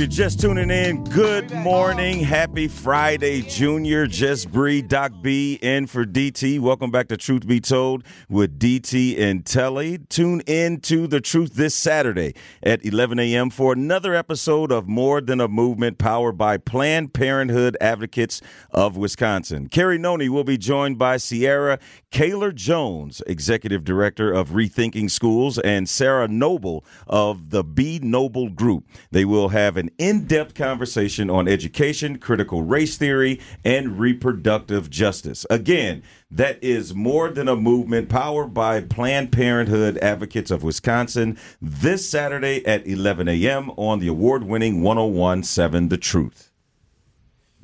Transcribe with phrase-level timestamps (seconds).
[0.00, 2.20] you're just tuning in, good morning.
[2.20, 4.06] Happy Friday, Junior.
[4.06, 6.58] Just Bree, Doc B, in for DT.
[6.58, 9.98] Welcome back to Truth Be Told with DT and Telly.
[9.98, 13.50] Tune in to The Truth this Saturday at 11 a.m.
[13.50, 19.68] for another episode of More Than a Movement powered by Planned Parenthood Advocates of Wisconsin.
[19.68, 21.78] Carrie Noni will be joined by Sierra
[22.10, 28.86] Kaler Jones, Executive Director of Rethinking Schools, and Sarah Noble of the B Noble Group.
[29.10, 35.46] They will have an in depth conversation on education, critical race theory, and reproductive justice.
[35.50, 42.08] Again, that is more than a movement powered by Planned Parenthood Advocates of Wisconsin this
[42.08, 43.70] Saturday at 11 a.m.
[43.70, 46.50] on the award winning 1017 The Truth.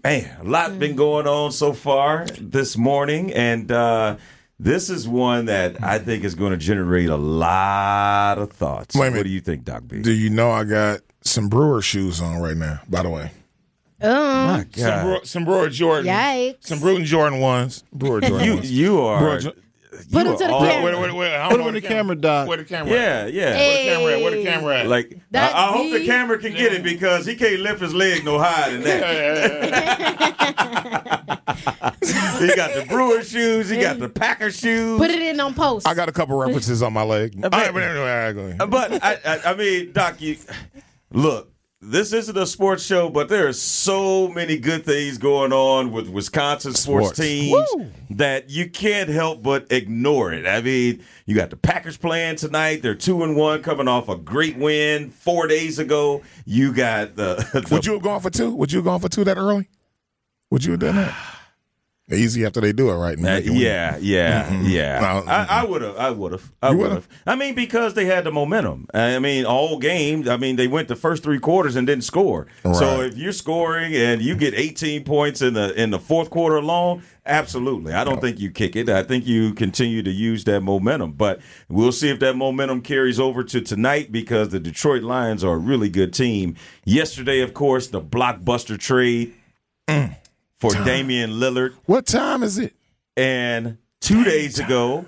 [0.03, 4.17] Man, a lot been going on so far this morning, and uh,
[4.59, 8.95] this is one that I think is going to generate a lot of thoughts.
[8.95, 9.19] Wait a minute.
[9.21, 10.01] What do you think, Doc B?
[10.01, 12.81] Do you know I got some Brewer shoes on right now?
[12.89, 13.31] By the way,
[14.01, 14.09] Oh
[14.47, 15.03] My some God.
[15.05, 16.67] Brewer, some Brewer Jordan, Yikes.
[16.67, 18.71] some Brewer Jordan ones, Brewer Jordan You ones.
[18.73, 19.63] you are Brewer Jo- you
[20.13, 20.93] Put 'em are to the all- camera.
[20.93, 22.49] Oh, wait, wait, wait, I Put him where in the camera, Doc.
[22.49, 22.93] Where the camera?
[22.93, 23.33] Yeah, at?
[23.33, 23.57] yeah.
[23.57, 24.13] Where the camera?
[24.17, 24.23] At?
[24.23, 24.79] Where the camera?
[24.81, 24.87] At?
[24.89, 27.95] Like That's I, I hope the camera can get it because he can't lift his
[27.95, 29.77] leg no higher than that.
[32.41, 34.99] he got the Brewer shoes, he got the Packer shoes.
[34.99, 35.87] Put it in on post.
[35.87, 37.35] I got a couple references on my leg.
[37.43, 38.71] All right, but anyway, all right, go ahead.
[38.71, 40.37] But I, I, I mean, Doc, you
[41.13, 41.53] look.
[41.83, 46.09] This isn't a sports show, but there are so many good things going on with
[46.09, 47.19] Wisconsin sports, Sports.
[47.21, 50.47] teams that you can't help but ignore it.
[50.47, 54.17] I mean, you got the Packers playing tonight; they're two and one, coming off a
[54.17, 56.23] great win four days ago.
[56.47, 58.55] You got the, the Would you have gone for two?
[58.55, 59.69] Would you have gone for two that early?
[60.51, 61.36] Would you have done that?
[62.09, 63.19] Easy after they do it right.
[63.19, 63.59] and Uh, make it win.
[63.59, 65.23] yeah, yeah, yeah.
[65.27, 65.97] I would have.
[65.97, 66.53] I would have.
[66.63, 67.09] I would would've?
[67.27, 68.87] I mean, because they had the momentum.
[68.95, 70.29] I mean, all game.
[70.29, 72.47] I mean, they went the first three quarters and didn't score.
[72.63, 76.55] So if you're scoring and you get 18 points in the in the fourth quarter
[76.55, 77.93] alone, absolutely.
[77.93, 78.89] I don't think you kick it.
[78.89, 81.11] I think you continue to use that momentum.
[81.15, 85.55] But we'll see if that momentum carries over to tonight because the Detroit Lions are
[85.55, 86.55] a really good team.
[86.85, 89.35] Yesterday, of course, the blockbuster trade
[90.71, 91.75] for Damian Lillard.
[91.87, 92.75] What time is it?
[93.17, 95.07] And two days ago,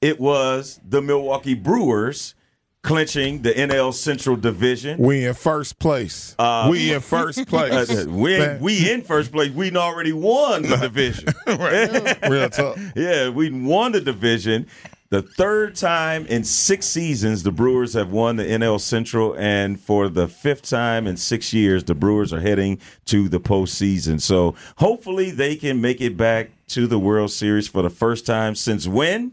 [0.00, 2.34] it was the Milwaukee Brewers
[2.82, 4.98] clinching the NL Central Division.
[4.98, 6.34] We in first place.
[6.68, 7.90] we in first place.
[7.90, 9.50] Uh, we, we in first place.
[9.52, 11.32] We already won the division.
[12.28, 12.78] Real tough.
[12.96, 14.66] yeah, we won the division.
[15.12, 20.08] The third time in six seasons, the Brewers have won the NL Central, and for
[20.08, 24.22] the fifth time in six years, the Brewers are heading to the postseason.
[24.22, 28.54] So hopefully, they can make it back to the World Series for the first time
[28.54, 29.32] since when?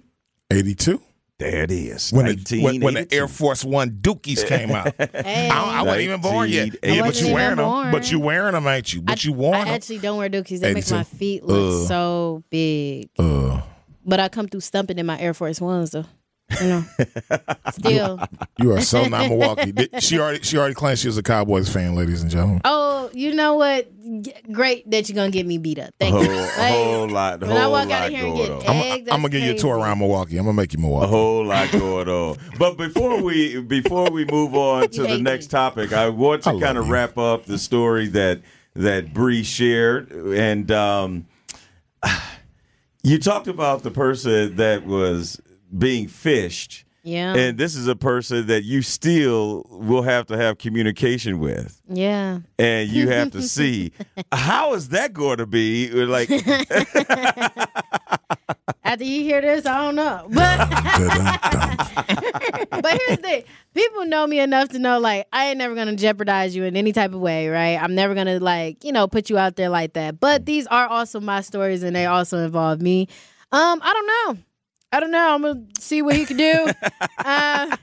[0.51, 1.01] 82.
[1.37, 2.11] There it is.
[2.11, 4.93] When the, when, when the Air Force One Dookies came out.
[5.15, 5.49] Hey.
[5.49, 6.73] I, I wasn't even born yet.
[6.83, 6.87] 1982.
[6.93, 7.65] Yeah, but wasn't you wearing even them.
[7.69, 7.91] born.
[7.93, 9.01] But you wearing them, ain't you?
[9.01, 9.73] But you worn I them.
[9.75, 10.59] actually don't wear dookies.
[10.59, 11.87] They make my feet look Uh.
[11.87, 13.09] so big.
[13.17, 13.61] Uh,
[14.09, 16.05] But I come through stumping in my Air Force Ones though.
[16.59, 16.83] You know.
[17.71, 18.19] Still.
[18.59, 19.71] you are so not Milwaukee.
[19.99, 22.61] She already she already claimed she was a Cowboys fan, ladies and gentlemen.
[22.65, 23.87] Oh, you know what?
[24.23, 25.93] G- Great that you're gonna get me beat up.
[25.99, 26.31] Thank whole, you.
[26.31, 28.75] a whole lot, when I whole walk out lot of here and going get on.
[28.75, 30.37] I'm, I'm gonna give you a tour around Milwaukee.
[30.37, 31.05] I'm gonna make you Milwaukee.
[31.05, 32.37] a whole lot going on.
[32.57, 35.51] But before we before we move on to the next me.
[35.51, 36.91] topic, I want to kind of you.
[36.93, 38.41] wrap up the story that
[38.73, 41.27] that Bree shared, and um,
[43.09, 45.39] you talked about the person that was
[45.77, 46.85] being fished.
[47.01, 47.33] Yeah.
[47.33, 51.81] And this is a person that you still will have to have communication with.
[51.87, 52.39] yeah.
[52.59, 53.93] And you have to see
[54.31, 55.89] how is that going to be?
[55.91, 56.29] Uh, like,
[58.83, 60.27] After you hear this, I don't know.
[62.71, 63.43] But but here's the thing.
[63.99, 66.93] People know me enough to know like I ain't never gonna jeopardize you in any
[66.93, 67.77] type of way, right?
[67.77, 70.21] I'm never gonna like, you know, put you out there like that.
[70.21, 73.09] But these are also my stories and they also involve me.
[73.51, 74.07] Um, I don't
[74.37, 74.43] know.
[74.93, 75.33] I don't know.
[75.35, 76.67] I'm gonna see what he can do.
[77.17, 77.75] uh,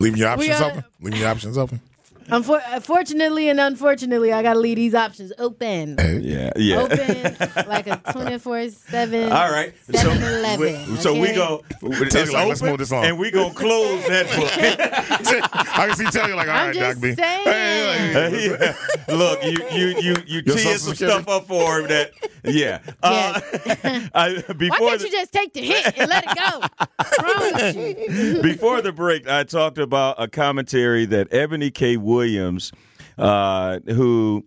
[0.00, 0.84] Leaving your options gotta- open.
[1.00, 1.80] Leaving your options open.
[2.28, 5.96] Unfor- Fortunately and unfortunately, I gotta leave these options open.
[5.98, 6.80] Hey, Yeah, yeah.
[6.80, 7.36] Open
[7.68, 9.30] like a twenty four seven.
[9.32, 9.74] All right.
[9.86, 11.34] So, 7-Eleven, we- so we okay?
[11.34, 11.62] go.
[11.82, 13.04] It's like, let's open, move this on.
[13.04, 14.50] and we gonna close that book.
[15.78, 17.14] I can see Telly like, all I'm right, Doc B.
[17.14, 17.44] saying.
[17.44, 19.14] Hey, Yeah.
[19.14, 21.22] Look, you you you you Your teeing some Security?
[21.22, 22.12] stuff up for him that
[22.44, 22.80] yeah.
[23.02, 23.40] Uh,
[24.14, 26.60] I, Why can't the, you just take the hit and let it go?
[26.96, 28.42] What's wrong with you?
[28.42, 31.96] before the break, I talked about a commentary that Eboni K.
[32.14, 32.72] Williams,
[33.18, 34.44] uh, who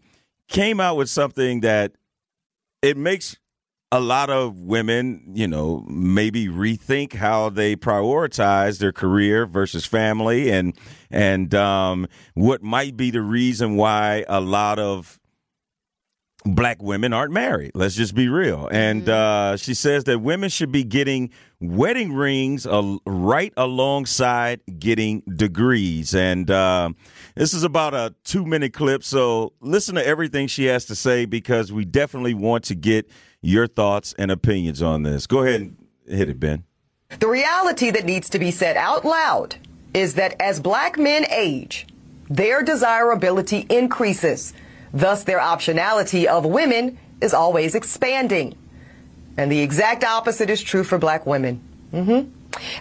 [0.47, 1.93] came out with something that
[2.81, 3.37] it makes
[3.91, 10.49] a lot of women, you know, maybe rethink how they prioritize their career versus family,
[10.51, 10.77] and
[11.09, 15.19] and um, what might be the reason why a lot of
[16.43, 17.71] black women aren't married.
[17.75, 18.67] Let's just be real.
[18.71, 21.29] And uh, she says that women should be getting
[21.59, 26.13] wedding rings uh, right alongside getting degrees.
[26.15, 26.91] And uh,
[27.37, 29.03] this is about a two minute clip.
[29.03, 33.09] So listen to everything she has to say because we definitely want to get
[33.41, 35.27] your thoughts and opinions on this.
[35.27, 36.63] Go ahead and hit it, Ben.
[37.19, 39.55] The reality that needs to be said out loud
[39.93, 41.87] is that as black men age,
[42.29, 44.53] their desirability increases.
[44.93, 48.55] Thus, their optionality of women is always expanding.
[49.37, 51.61] And the exact opposite is true for black women.
[51.91, 52.21] hmm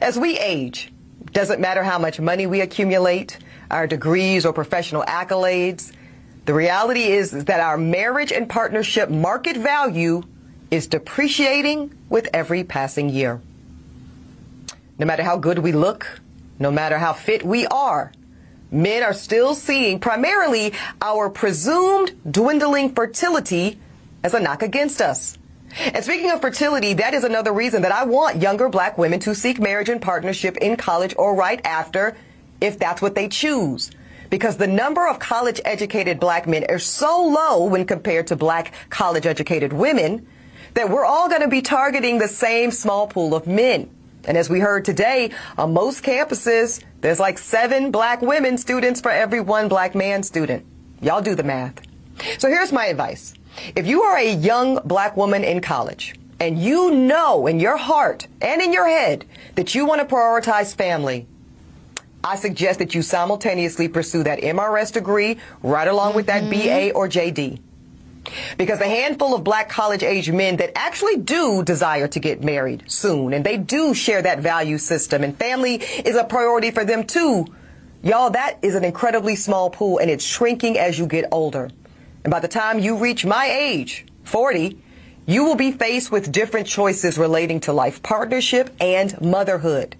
[0.00, 0.90] As we age,
[1.36, 3.36] doesn't matter how much money we accumulate,
[3.70, 5.92] our degrees or professional accolades,
[6.46, 10.22] the reality is that our marriage and partnership market value
[10.70, 13.42] is depreciating with every passing year.
[14.98, 16.20] No matter how good we look,
[16.58, 18.12] no matter how fit we are,
[18.70, 20.72] men are still seeing primarily
[21.02, 23.78] our presumed dwindling fertility
[24.24, 25.36] as a knock against us.
[25.92, 29.34] And speaking of fertility, that is another reason that I want younger black women to
[29.34, 32.16] seek marriage and partnership in college or right after,
[32.60, 33.90] if that's what they choose.
[34.30, 38.72] Because the number of college educated black men is so low when compared to black
[38.90, 40.26] college educated women
[40.74, 43.90] that we're all going to be targeting the same small pool of men.
[44.26, 49.10] And as we heard today, on most campuses, there's like seven black women students for
[49.10, 50.66] every one black man student.
[51.00, 51.80] Y'all do the math.
[52.38, 53.34] So here's my advice.
[53.74, 58.26] If you are a young black woman in college and you know in your heart
[58.40, 59.24] and in your head
[59.54, 61.26] that you want to prioritize family,
[62.22, 66.90] I suggest that you simultaneously pursue that MRS degree right along with that mm-hmm.
[66.90, 67.60] BA or JD.
[68.58, 72.82] Because the handful of black college age men that actually do desire to get married
[72.88, 77.04] soon and they do share that value system and family is a priority for them
[77.04, 77.46] too.
[78.02, 81.70] Y'all, that is an incredibly small pool and it's shrinking as you get older.
[82.26, 84.76] And by the time you reach my age, 40,
[85.26, 89.94] you will be faced with different choices relating to life partnership and motherhood.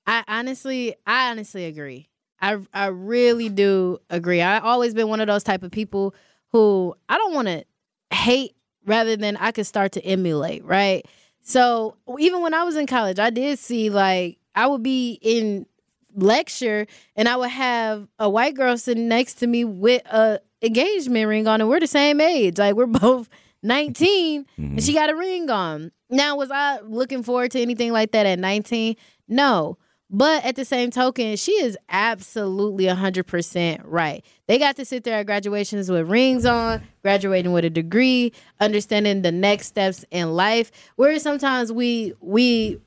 [0.08, 2.08] I honestly, I honestly agree.
[2.40, 4.40] I I really do agree.
[4.40, 6.16] I always been one of those type of people
[6.50, 7.64] who I don't want to
[8.10, 11.06] hate rather than I could start to emulate, right?
[11.42, 15.66] So even when I was in college, I did see like I would be in
[16.14, 16.86] lecture
[17.16, 21.46] and I would have a white girl sitting next to me with a engagement ring
[21.46, 22.58] on and we're the same age.
[22.58, 23.28] Like we're both
[23.62, 24.98] 19 and she mm-hmm.
[24.98, 25.92] got a ring on.
[26.10, 28.96] Now was I looking forward to anything like that at 19?
[29.28, 29.78] No.
[30.10, 34.24] But at the same token, she is absolutely 100% right.
[34.46, 39.20] They got to sit there at graduations with rings on, graduating with a degree, understanding
[39.20, 40.72] the next steps in life.
[40.96, 42.80] Whereas sometimes we we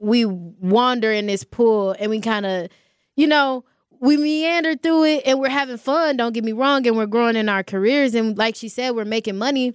[0.00, 2.68] we wander in this pool and we kind of,
[3.16, 3.64] you know,
[4.00, 7.36] we meander through it and we're having fun, don't get me wrong, and we're growing
[7.36, 9.74] in our careers and like she said, we're making money.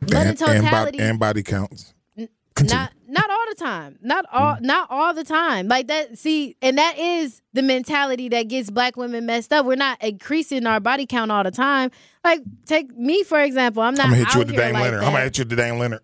[0.00, 1.92] But in and, and, totality, body, and body counts.
[2.16, 2.28] not
[2.62, 3.98] not not all the time.
[4.00, 4.28] Not mm.
[4.32, 5.66] all not all the time.
[5.66, 9.66] Like that see, and that is the mentality that gets black women messed up.
[9.66, 11.90] We're not increasing our body count all the time.
[12.22, 13.82] Like take me for example.
[13.82, 15.00] I'm not I'm gonna hit you with the Dame like Leonard.
[15.00, 15.06] that.
[15.06, 16.00] I'm gonna hit you with the Dame Lillard.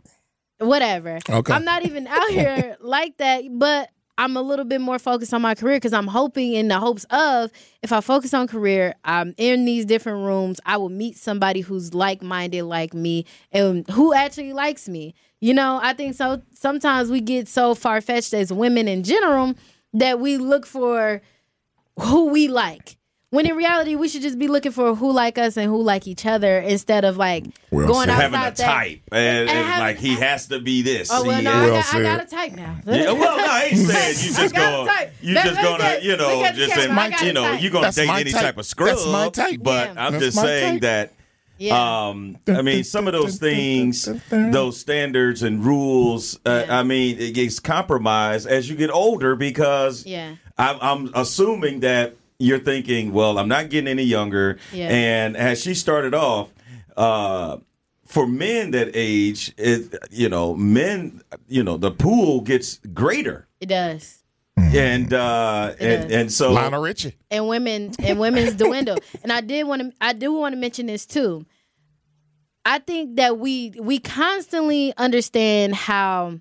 [0.67, 1.19] Whatever.
[1.29, 1.53] Okay.
[1.53, 5.43] I'm not even out here like that, but I'm a little bit more focused on
[5.43, 7.51] my career because I'm hoping in the hopes of
[7.83, 11.95] if I focus on career, I'm in these different rooms, I will meet somebody who's
[11.95, 15.15] like minded like me and who actually likes me.
[15.41, 19.55] You know, I think so sometimes we get so far fetched as women in general
[19.95, 21.21] that we look for
[22.01, 22.97] who we like.
[23.35, 26.07] When in reality, we should just be looking for who like us and who like
[26.07, 28.11] each other instead of like Well going said.
[28.11, 31.09] outside having a that- type, and, and and having- like he has to be this.
[31.13, 32.77] Oh well, He no, has- I, Well got, I got a type now.
[32.87, 35.13] Yeah, well, no, I ain't saying you just got a gonna type.
[35.21, 36.97] you just gonna you know look just camera.
[37.03, 38.43] I in, got you know you're gonna That's date any type.
[38.43, 38.89] type of scrub.
[38.91, 39.59] That's my type.
[39.63, 40.07] But Yeah.
[40.07, 40.83] I'm That's just saying type.
[40.83, 41.13] that.
[41.59, 42.09] Yeah.
[42.09, 46.39] Um, I mean, some of those things, those standards and rules.
[46.47, 46.79] Uh, Yeah.
[46.81, 50.35] I mean, it gets compromised as you get older because Yeah.
[50.59, 54.89] I'm, I'm assuming that you're thinking, well, I'm not getting any younger, Yeah.
[54.89, 56.53] and as she started off,
[56.97, 57.59] uh,
[58.05, 63.67] for men that age, it, you know, men, you know, the pool gets greater, It
[63.67, 64.23] does.
[64.57, 66.13] and uh, and does.
[66.13, 67.17] and so Lionel Richie.
[67.31, 68.99] and women and women's dwindle.
[69.23, 71.45] And I did want to I do want to mention this too.
[72.65, 76.39] I think that we we constantly understand how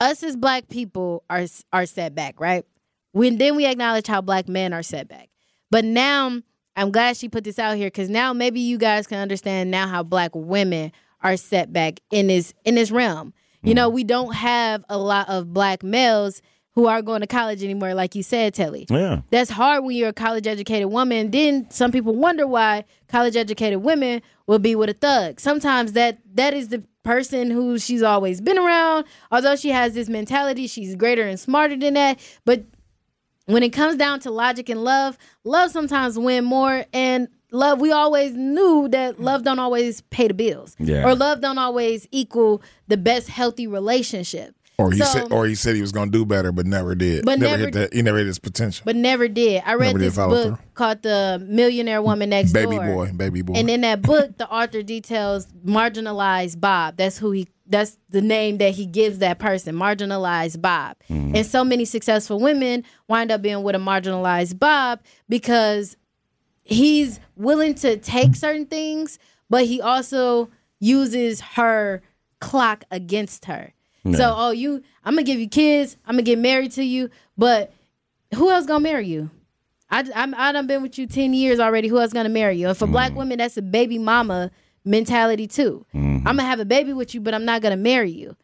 [0.00, 2.64] us as black people are are set back, right?
[3.12, 5.28] When then we acknowledge how black men are set back.
[5.70, 6.40] But now
[6.76, 9.86] I'm glad she put this out here because now maybe you guys can understand now
[9.86, 13.32] how black women are set back in this in this realm.
[13.62, 13.94] You know, mm.
[13.94, 16.42] we don't have a lot of black males
[16.74, 19.20] who are going to college anymore, like you said, Telly yeah.
[19.30, 21.30] that's hard when you're a college educated woman.
[21.30, 25.38] Then some people wonder why college educated women will be with a thug.
[25.38, 29.04] Sometimes that that is the person who she's always been around.
[29.30, 32.18] Although she has this mentality, she's greater and smarter than that.
[32.44, 32.64] But
[33.46, 37.90] when it comes down to logic and love, love sometimes win more and love we
[37.92, 40.74] always knew that love don't always pay the bills.
[40.78, 41.04] Yeah.
[41.06, 44.54] Or love don't always equal the best healthy relationship.
[44.78, 46.94] Or he So- said, or he said he was going to do better, but never
[46.94, 47.24] did.
[47.26, 47.94] But never, never- hit that.
[47.94, 48.82] He never hit his potential.
[48.86, 49.62] but never did.
[49.66, 50.58] I read Never this book through.
[50.74, 52.86] called The Millionaire Woman Next baby Door.
[52.86, 53.52] boy, baby boy.
[53.54, 56.96] And in that book, the author details marginalized Bob.
[56.96, 57.48] That's who he.
[57.72, 60.96] That's the name that he gives that person, marginalized Bob.
[61.10, 61.36] Mm-hmm.
[61.36, 65.96] And so many successful women wind up being with a marginalized Bob because
[66.62, 69.18] he's willing to take certain things,
[69.50, 72.02] but he also uses her
[72.40, 73.72] clock against her.
[74.16, 75.96] So, oh, you, I'm gonna give you kids.
[76.04, 77.72] I'm gonna get married to you, but
[78.34, 79.30] who else gonna marry you?
[79.90, 81.86] I, I'm, I done been with you 10 years already.
[81.86, 82.68] Who else gonna marry you?
[82.68, 83.16] And for black mm.
[83.16, 84.50] women, that's a baby mama
[84.84, 85.86] mentality too.
[85.94, 86.26] Mm-hmm.
[86.26, 88.36] I'm gonna have a baby with you, but I'm not gonna marry you.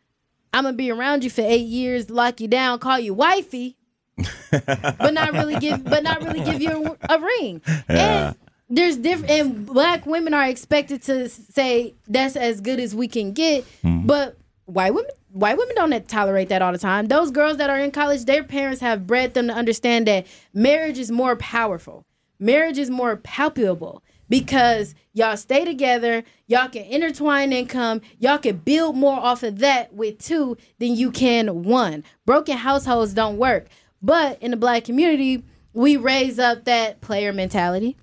[0.53, 3.77] I'm gonna be around you for eight years, lock you down, call you wifey,
[4.51, 7.63] but not really give, but not really give you a, a ring.
[7.89, 8.37] And
[8.71, 13.33] there's different, and black women are expected to say that's as good as we can
[13.33, 14.07] get, mm-hmm.
[14.07, 15.11] but white women.
[15.31, 17.09] White women don't tolerate that all the time.
[17.09, 20.99] Those girls that are in college, their parents have bred them to understand that marriage
[20.99, 22.07] is more powerful.
[22.41, 28.97] Marriage is more palpable because y'all stay together, y'all can intertwine income, y'all can build
[28.97, 32.05] more off of that with two than you can one.
[32.27, 33.67] Broken households don't work.
[34.01, 37.97] But in the black community, we raise up that player mentality.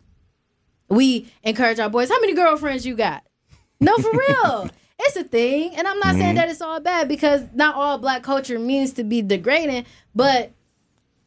[0.89, 3.23] We encourage our boys, how many girlfriends you got?
[3.79, 4.69] No, for real.
[4.99, 5.75] It's a thing.
[5.75, 6.35] And I'm not saying mm-hmm.
[6.37, 10.53] that it's all bad because not all black culture means to be degrading, but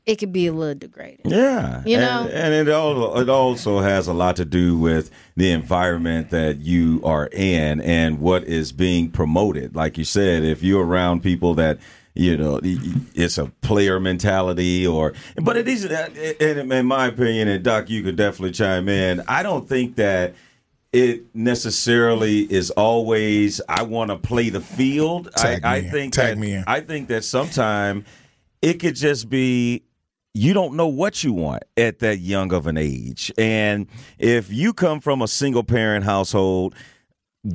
[0.08, 1.30] it could be a little degrading.
[1.30, 2.30] Yeah, You and, know?
[2.32, 7.02] and it all it also has a lot to do with the environment that you
[7.04, 9.76] are in and what is being promoted.
[9.76, 11.78] Like you said, if you're around people that
[12.14, 16.08] you know it's a player mentality, or but it is, uh,
[16.40, 19.22] in, in my opinion, and Doc, you could definitely chime in.
[19.28, 20.34] I don't think that
[20.90, 25.28] it necessarily is always I want to play the field.
[25.36, 25.92] Tag I, I me in.
[25.92, 26.64] think Tag that, me in.
[26.66, 28.06] I think that sometimes
[28.62, 29.82] it could just be
[30.38, 33.32] you don't know what you want at that young of an age.
[33.36, 36.76] And if you come from a single parent household,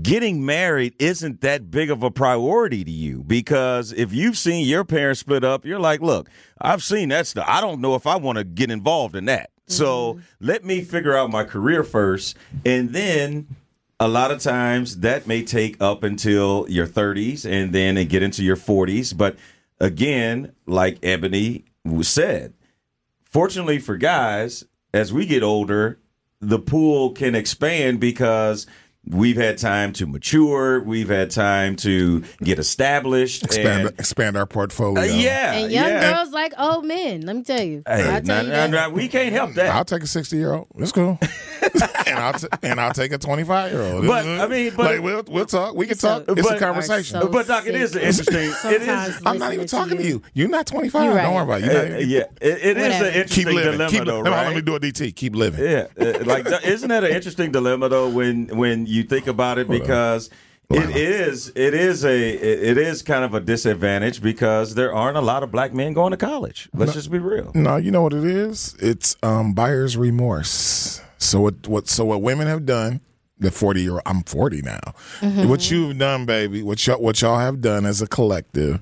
[0.02, 4.84] getting married isn't that big of a priority to you because if you've seen your
[4.84, 7.46] parents split up, you're like, look, I've seen that stuff.
[7.48, 9.50] I don't know if I want to get involved in that.
[9.68, 10.22] So mm-hmm.
[10.42, 12.36] let me figure out my career first.
[12.66, 13.48] And then
[13.98, 18.24] a lot of times that may take up until your 30s and then and get
[18.24, 19.18] into your 40s.
[19.18, 19.38] But
[19.80, 21.64] again, like Eboni
[22.02, 22.54] said,
[23.34, 24.64] fortunately for guys,
[24.94, 26.00] as we get older,
[26.40, 28.68] the pool can expand because
[29.06, 30.80] We've had time to mature.
[30.82, 33.44] We've had time to get established.
[33.44, 35.02] Expand, and, expand our portfolio.
[35.02, 36.14] uh, yeah, And young yeah.
[36.14, 37.22] girls like old men.
[37.22, 37.84] Let me tell you.
[37.86, 39.76] Hey, I'll nah, tell you nah, nah, we can't help that.
[39.76, 40.68] I'll take a sixty year old.
[40.78, 41.20] It's cool.
[42.08, 44.08] and I'll t- and I'll take a twenty five year old.
[44.08, 45.76] But, I mean, but- like, we'll we'll talk.
[45.76, 46.38] We can So- talk.
[46.38, 47.22] It's But- a conversation.
[47.22, 48.54] so but Doc, it is interesting.
[48.72, 49.22] it is.
[49.26, 50.22] I'm not even talking to you.
[50.34, 51.06] You're not twenty five.
[51.06, 51.66] You're Don't worry about it.
[51.66, 53.72] You're Uh, not- yeah, it, it is an Keep interesting living.
[53.74, 54.48] dilemma, Keep though, right?
[54.48, 55.14] Let me do a DT.
[55.16, 55.64] Keep living.
[55.70, 59.68] Yeah, uh, like isn't that an interesting dilemma though when when you think about it
[59.68, 60.30] because
[60.72, 60.92] Hold it on.
[60.96, 65.22] is it is a it it is kind of a disadvantage because there aren't a
[65.22, 66.70] lot of black men going to college.
[66.74, 67.52] Let's just be real.
[67.54, 68.76] No, you know what it is?
[68.80, 71.02] It's um, buyer's remorse.
[71.18, 73.02] So what, what so what women have done,
[73.40, 74.80] the 40 year I'm 40 now.
[75.22, 78.82] What you've done, baby, what y'all, what y'all have done as a collective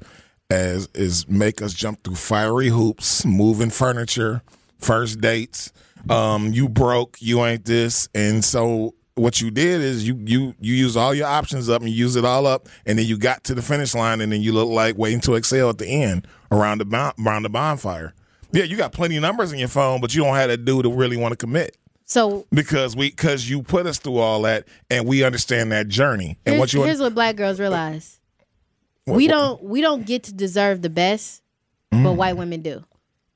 [0.49, 4.41] as is make us jump through fiery hoops, moving furniture,
[4.77, 5.71] first dates.
[6.09, 8.09] Um, you broke, you ain't this.
[8.13, 11.89] And so what you did is you you you use all your options up and
[11.89, 14.41] you use it all up and then you got to the finish line and then
[14.41, 18.13] you look like Waiting to Exhale at the end around the bon- around the bonfire.
[18.51, 20.83] Yeah, you got plenty of numbers in your phone, but you don't have that dude
[20.83, 24.67] to really want to commit So because we because you put us through all that
[24.89, 26.37] and we understand that journey.
[26.45, 28.19] And here's, what you here's what black girls realize:
[29.05, 31.41] what- we what- don't we don't get to deserve the best,
[31.93, 32.03] Mm.
[32.03, 32.83] but white women do.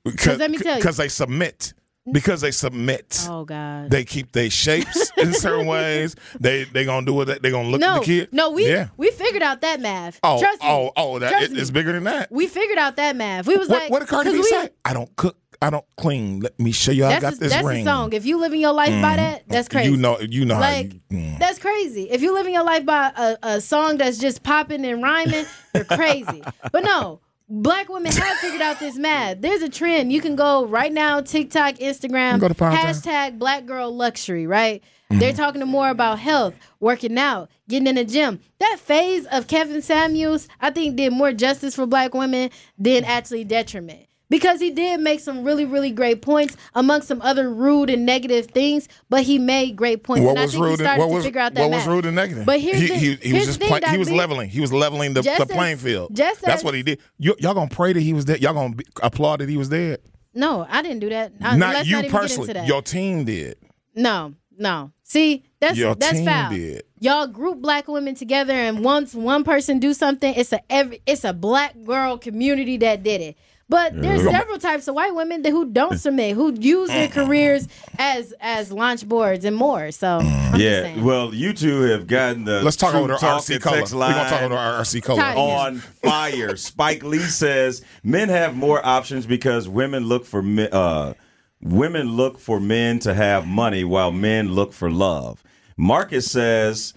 [0.04, 0.80] because let me tell you.
[0.82, 1.74] because they submit
[2.12, 3.26] because they submit.
[3.30, 3.90] Oh God.
[3.90, 6.16] They keep their shapes in certain ways.
[6.40, 7.42] They they gonna do it.
[7.42, 8.30] They gonna look no, at the kid.
[8.32, 8.90] no, we yeah.
[8.98, 10.20] we figured out that math.
[10.24, 10.68] Oh Trust me.
[10.70, 12.32] oh oh that it- it's bigger than that.
[12.32, 13.48] We figured out that math.
[13.48, 14.70] We was What like, what did Cardi B we- say?
[14.84, 15.38] I don't cook.
[15.62, 16.42] I don't clean.
[16.42, 17.06] Let me show you.
[17.06, 17.80] I got a, this that's ring.
[17.86, 17.88] Mm.
[17.88, 18.14] a song.
[18.14, 19.90] If you living your life by that, that's crazy.
[19.90, 20.20] You know.
[20.20, 20.60] You know.
[20.60, 21.40] like how you, mm.
[21.40, 22.10] that's crazy.
[22.10, 25.86] If you living your life by a, a song that's just popping and rhyming, you're
[25.86, 26.44] crazy.
[26.72, 29.42] but no, black women have figured out this math.
[29.42, 30.12] There's a trend.
[30.12, 32.86] You can go right now, TikTok, Instagram, Go to Pound Town.
[32.88, 34.48] hashtag Black Girl Luxury.
[34.48, 34.84] Right?
[35.10, 35.38] They're Mm-hmm.
[35.38, 38.40] talking more about health, working out, getting in the gym.
[38.60, 42.50] That phase of Kevin Samuels, I think, did more justice for black women
[42.80, 44.05] than actually detriment.
[44.30, 48.48] Because he did make some really, really great points among some other rude and negative
[48.48, 50.24] things, but he made great points.
[50.24, 50.72] What and I was think he rude?
[50.72, 51.88] And, started what to was figure out that what was math.
[51.88, 52.46] rude and negative?
[52.46, 54.16] But here's he, the, he, he here's was just thing, play, he was B.
[54.16, 54.50] leveling.
[54.50, 56.16] He was leveling the, Just the playing field.
[56.16, 57.00] just That's as- what he did.
[57.20, 58.42] You, y'all gonna pray that he was dead.
[58.42, 60.00] Y'all gonna be, applaud that he was dead.
[60.34, 61.32] No, I didn't do that.
[61.42, 62.66] I, not you not personally.
[62.66, 63.58] Your team did.
[63.94, 64.92] No, no.
[65.04, 66.50] See, that's Your that's team foul.
[66.50, 66.84] did.
[67.00, 71.24] Y'all group black women together, and once one person do something, it's a every it's
[71.24, 73.38] a black girl community that did it.
[73.68, 77.68] But there's several types of white women that, who don't submit, who use their careers
[77.98, 79.90] as as launch boards and more.
[79.92, 81.04] So I'm Yeah, saying.
[81.04, 83.78] well, you two have gotten the Let's talk True our the RC color.
[83.78, 85.24] We're gonna talk line over the RC color.
[85.24, 86.56] On fire.
[86.58, 91.16] Spike Lee says men have more options because women look for men, uh,
[91.60, 95.44] women look for men to have money while men look for love.
[95.76, 96.94] Marcus says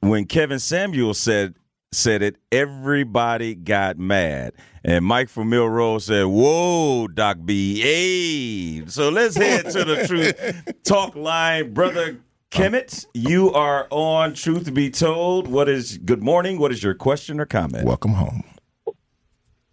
[0.00, 1.54] when Kevin Samuel said
[1.92, 4.52] said it, everybody got mad.
[4.84, 7.80] And Mike from Mill Road said, Whoa, Doc B.
[7.80, 8.86] Hey.
[8.86, 11.74] So let's head to the truth talk line.
[11.74, 12.18] Brother
[12.50, 15.48] Kemet, you are on Truth to Be Told.
[15.48, 16.58] What is good morning?
[16.58, 17.84] What is your question or comment?
[17.84, 18.44] Welcome home.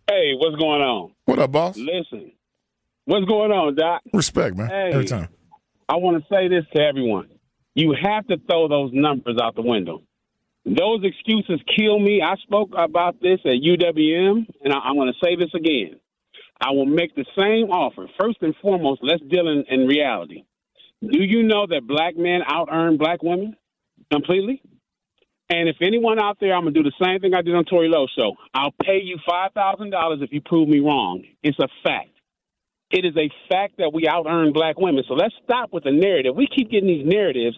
[0.10, 1.12] Hey, what's going on?
[1.26, 1.78] What up, boss?
[1.78, 2.32] Listen,
[3.06, 4.02] what's going on, Doc?
[4.14, 4.70] Respect, man.
[4.70, 4.90] Hey.
[4.94, 5.30] Every time.
[5.90, 7.30] I want to say this to everyone.
[7.76, 10.02] You have to throw those numbers out the window.
[10.68, 12.22] Those excuses kill me.
[12.22, 16.00] I spoke about this at UWM, and I, I'm going to say this again.
[16.60, 18.08] I will make the same offer.
[18.20, 20.44] First and foremost, let's deal in, in reality.
[21.02, 23.56] Do you know that black men out earn black women
[24.12, 24.62] completely?
[25.50, 27.88] And if anyone out there, I'm gonna do the same thing I did on Tori
[27.88, 28.36] Lowe show.
[28.54, 31.24] I'll pay you five thousand dollars if you prove me wrong.
[31.44, 32.10] It's a fact.
[32.92, 35.04] It is a fact that we out earn black women.
[35.08, 36.36] So let's stop with the narrative.
[36.36, 37.58] We keep getting these narratives,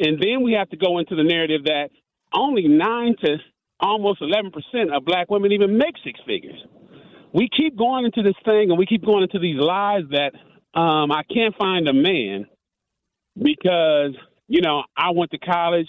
[0.00, 1.90] and then we have to go into the narrative that
[2.34, 3.38] only nine to
[3.80, 6.60] almost eleven percent of black women even make six figures.
[7.34, 10.32] We keep going into this thing, and we keep going into these lies that
[10.78, 12.46] um, I can't find a man
[13.42, 14.14] because
[14.48, 15.88] you know I went to college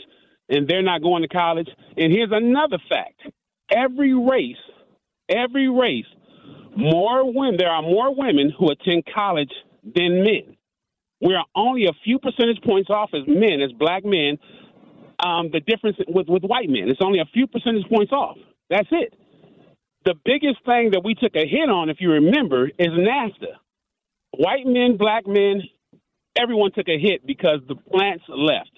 [0.50, 1.70] and they're not going to college.
[1.98, 3.22] And here's another fact:
[3.72, 4.58] every race,
[5.30, 6.06] every race,
[6.78, 7.58] more women.
[7.58, 9.52] There are more women who attend college
[9.84, 10.58] than men.
[11.22, 14.38] We are only a few percentage points off as men, as black men.
[15.26, 18.38] Um, the difference with with white men, it's only a few percentage points off.
[18.70, 19.14] That's it.
[20.06, 23.56] The biggest thing that we took a hit on, if you remember, is NAFTA.
[24.38, 25.62] White men, black men,
[26.38, 28.72] everyone took a hit because the plants left.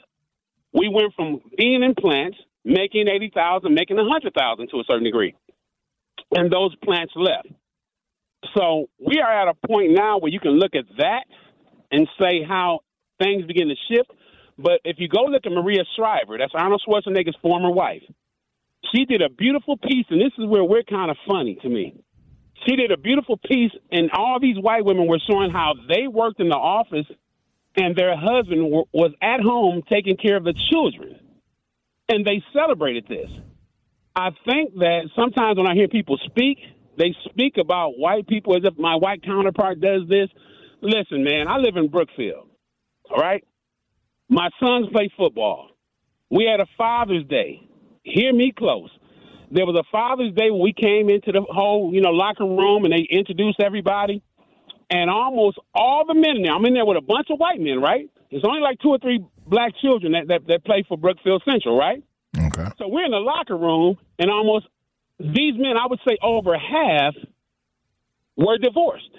[0.74, 4.84] We went from being in plants, making eighty thousand, making a hundred thousand to a
[4.88, 5.36] certain degree,
[6.32, 7.48] and those plants left.
[8.56, 11.26] So we are at a point now where you can look at that
[11.92, 12.82] and say how
[13.22, 14.12] things begin to shift.
[14.58, 18.04] But if you go look at Maria Shriver, that's Arnold Schwarzenegger's former wife,
[18.94, 22.02] she did a beautiful piece, and this is where we're kind of funny to me.
[22.68, 26.40] She did a beautiful piece, and all these white women were showing how they worked
[26.40, 27.06] in the office
[27.76, 31.20] and their husband w- was at home taking care of the children.
[32.10, 33.30] And they celebrated this.
[34.16, 36.60] I think that sometimes when I hear people speak,
[36.98, 40.30] they speak about white people as if my white counterpart does this.
[40.82, 42.50] Listen, man, I live in Brookfield,
[43.10, 43.44] all right?
[44.30, 45.70] My sons play football.
[46.30, 47.62] We had a Father's Day.
[48.04, 48.90] Hear me close.
[49.52, 52.84] There was a Father's Day when we came into the whole, you know, locker room
[52.84, 54.22] and they introduced everybody.
[54.90, 57.60] And almost all the men in there, I'm in there with a bunch of white
[57.60, 58.10] men, right?
[58.30, 61.78] There's only like two or three black children that, that, that play for Brookfield Central,
[61.78, 62.04] right?
[62.38, 62.68] Okay.
[62.78, 64.68] So we're in the locker room, and almost
[65.20, 67.14] these men, I would say over half,
[68.36, 69.10] were divorced.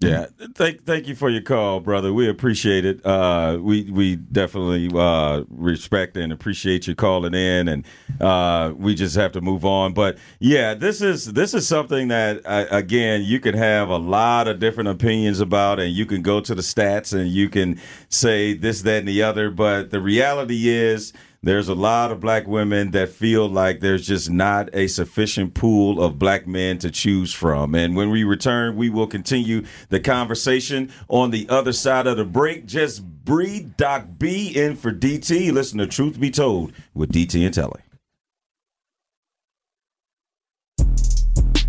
[0.00, 2.12] Yeah, thank thank you for your call, brother.
[2.12, 3.04] We appreciate it.
[3.04, 7.84] Uh, we we definitely uh, respect and appreciate you calling in, and
[8.20, 9.94] uh, we just have to move on.
[9.94, 14.46] But yeah, this is this is something that uh, again you can have a lot
[14.46, 18.54] of different opinions about, and you can go to the stats and you can say
[18.54, 19.50] this, that, and the other.
[19.50, 24.28] But the reality is there's a lot of black women that feel like there's just
[24.28, 27.74] not a sufficient pool of black men to choose from.
[27.74, 32.24] And when we return, we will continue the conversation on the other side of the
[32.24, 32.66] break.
[32.66, 35.52] Just breathe Doc B in for DT.
[35.52, 37.82] Listen to Truth Be Told with DT and Telly.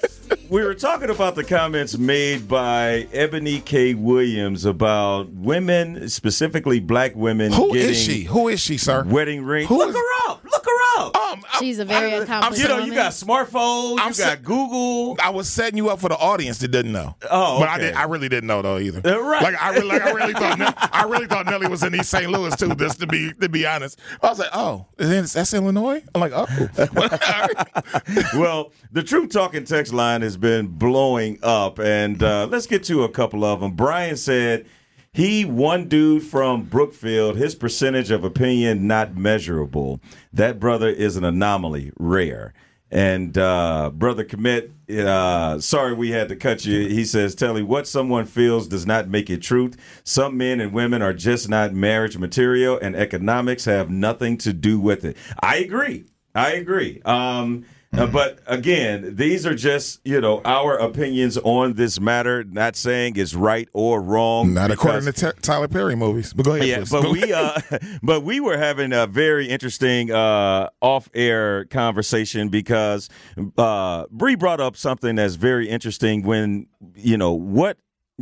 [0.48, 3.94] we were talking about the comments made by Eboni K.
[3.94, 8.22] Williams about women, specifically black women, Who getting is she?
[8.24, 9.04] Who is she, sir?
[9.04, 9.66] wedding ring.
[9.68, 10.00] Who Look is- her
[10.98, 11.06] up.
[11.06, 11.32] Look her up.
[11.32, 12.88] Um, She's a very I- accomplished you know, woman.
[12.90, 15.16] you got smartphones, I'm you sa- got Google.
[15.22, 17.16] I was setting you up for the audience that didn't know.
[17.30, 17.94] Oh, but I did.
[17.94, 19.00] I really didn't know though either.
[19.08, 19.42] Uh, right.
[19.42, 20.90] Like I really, like I really thought.
[20.92, 22.30] I really thought Nelly was in East St.
[22.30, 22.74] Louis too.
[22.74, 26.02] Just to be, to be honest, I was like, oh, is it- that's Illinois.
[26.14, 26.46] I'm like, oh.
[28.38, 33.04] well, the Truth Talking text line has been blowing up, and uh, let's get to
[33.04, 33.72] a couple of them.
[33.72, 34.66] Brian said
[35.14, 40.00] he, one dude from Brookfield, his percentage of opinion not measurable.
[40.32, 42.52] That brother is an anomaly, rare.
[42.90, 46.88] And uh, brother Kemet, uh, sorry we had to cut you.
[46.88, 49.76] He says, Telly, what someone feels does not make it truth.
[50.02, 54.80] Some men and women are just not marriage material, and economics have nothing to do
[54.80, 55.16] with it.
[55.40, 56.06] I agree.
[56.34, 57.00] I agree.
[57.04, 57.64] Um,
[57.96, 62.42] uh, but again, these are just you know our opinions on this matter.
[62.44, 64.54] Not saying it's right or wrong.
[64.54, 66.32] Not according to because- Ty- Tyler Perry movies.
[66.32, 66.66] But go ahead.
[66.68, 66.90] yeah, please.
[66.90, 67.60] but Go we uh,
[68.02, 73.08] but we were having a very interesting uh, off-air conversation because
[73.58, 76.22] uh, Bree brought up something that's very interesting.
[76.22, 77.78] When you know what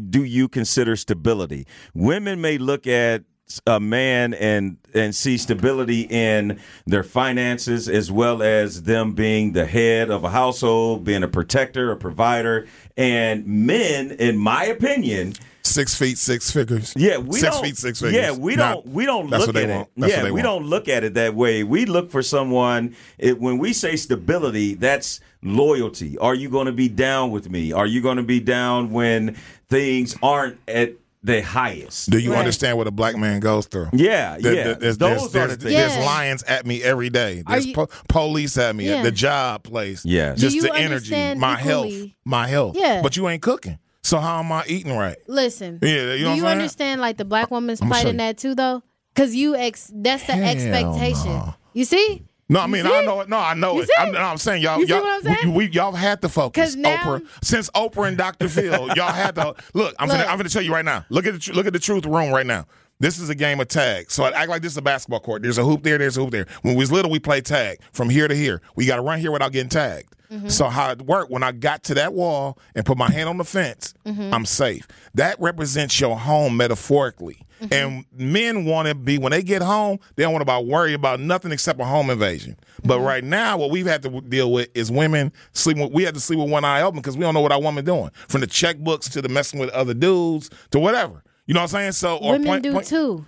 [0.08, 1.66] do you consider stability?
[1.94, 3.24] Women may look at
[3.66, 9.66] a man and and see stability in their finances as well as them being the
[9.66, 15.32] head of a household, being a protector, a provider, and men, in my opinion.
[15.62, 16.92] six feet, six figures.
[16.96, 18.20] Yeah, we six don't, feet, six figures.
[18.20, 18.86] Yeah, we don't.
[18.86, 19.88] We don't look at it.
[19.96, 20.44] That's yeah, we want.
[20.44, 21.64] don't look at it that way.
[21.64, 22.94] We look for someone.
[23.18, 26.18] It, when we say stability, that's loyalty.
[26.18, 27.72] Are you going to be down with me?
[27.72, 29.36] Are you going to be down when
[29.68, 32.10] things aren't at the highest?
[32.10, 32.38] Do you Right.
[32.40, 33.88] understand what a black man goes through?
[33.92, 34.64] Yeah, There- yeah.
[34.64, 35.94] there- There's, Those there's, are the there's, things.
[35.94, 37.42] there's lions at me every day.
[37.46, 38.96] There's you- po- police at me Yeah.
[38.96, 40.04] at the job place.
[40.04, 41.92] Yeah, Do Just you the energy, understand my health,
[42.24, 42.76] my health.
[42.76, 43.02] Yeah.
[43.02, 43.78] But you ain't cooking.
[44.02, 45.16] So how am I eating right?
[45.28, 45.78] Listen.
[45.80, 46.52] Yeah, you know do I'm you saying?
[46.58, 48.82] understand like the black woman's I'ma plight in that too though?
[49.14, 51.26] Cause you ex that's the Hell expectation.
[51.30, 51.54] no.
[51.72, 52.22] You see?
[52.52, 53.28] No, I mean I know it.
[53.28, 53.90] No, I know You it.
[53.98, 55.54] I'm, no, I'm saying y'all, You see y'all, what I'm saying?
[55.54, 56.76] We, we- y'all had to focus.
[56.76, 58.48] now- Oprah, since Oprah and Dr.
[58.48, 59.94] Phil, y'all had to look.
[59.98, 60.18] I'm Look.
[60.18, 61.04] gonna, I'm gonna tell you right now.
[61.08, 62.66] Look at the look at the truth room right now.
[63.00, 64.10] This is a game of tag.
[64.12, 65.42] So I act like this is a basketball court.
[65.42, 65.98] There's a hoop there.
[65.98, 66.46] There's a hoop there.
[66.62, 68.62] When we was little, we played tag from here to here.
[68.76, 70.14] We got to run here without getting tagged.
[70.30, 70.48] Mm-hmm.
[70.48, 73.38] So how it worked when I got to that wall and put my hand on
[73.38, 74.32] the fence, mm-hmm.
[74.32, 74.86] I'm safe.
[75.14, 77.38] That represents your home metaphorically.
[77.62, 77.72] Mm-hmm.
[77.72, 80.94] And men want to be when they get home, they don't want to about worry
[80.94, 82.56] about nothing except a home invasion.
[82.84, 83.06] But mm-hmm.
[83.06, 85.84] right now, what we've had to deal with is women sleeping.
[85.84, 87.60] With, we had to sleep with one eye open because we don't know what our
[87.62, 91.22] woman doing, from the checkbooks to the messing with other dudes to whatever.
[91.46, 91.92] You know what I'm saying?
[91.92, 93.26] So or Women point- do point- too.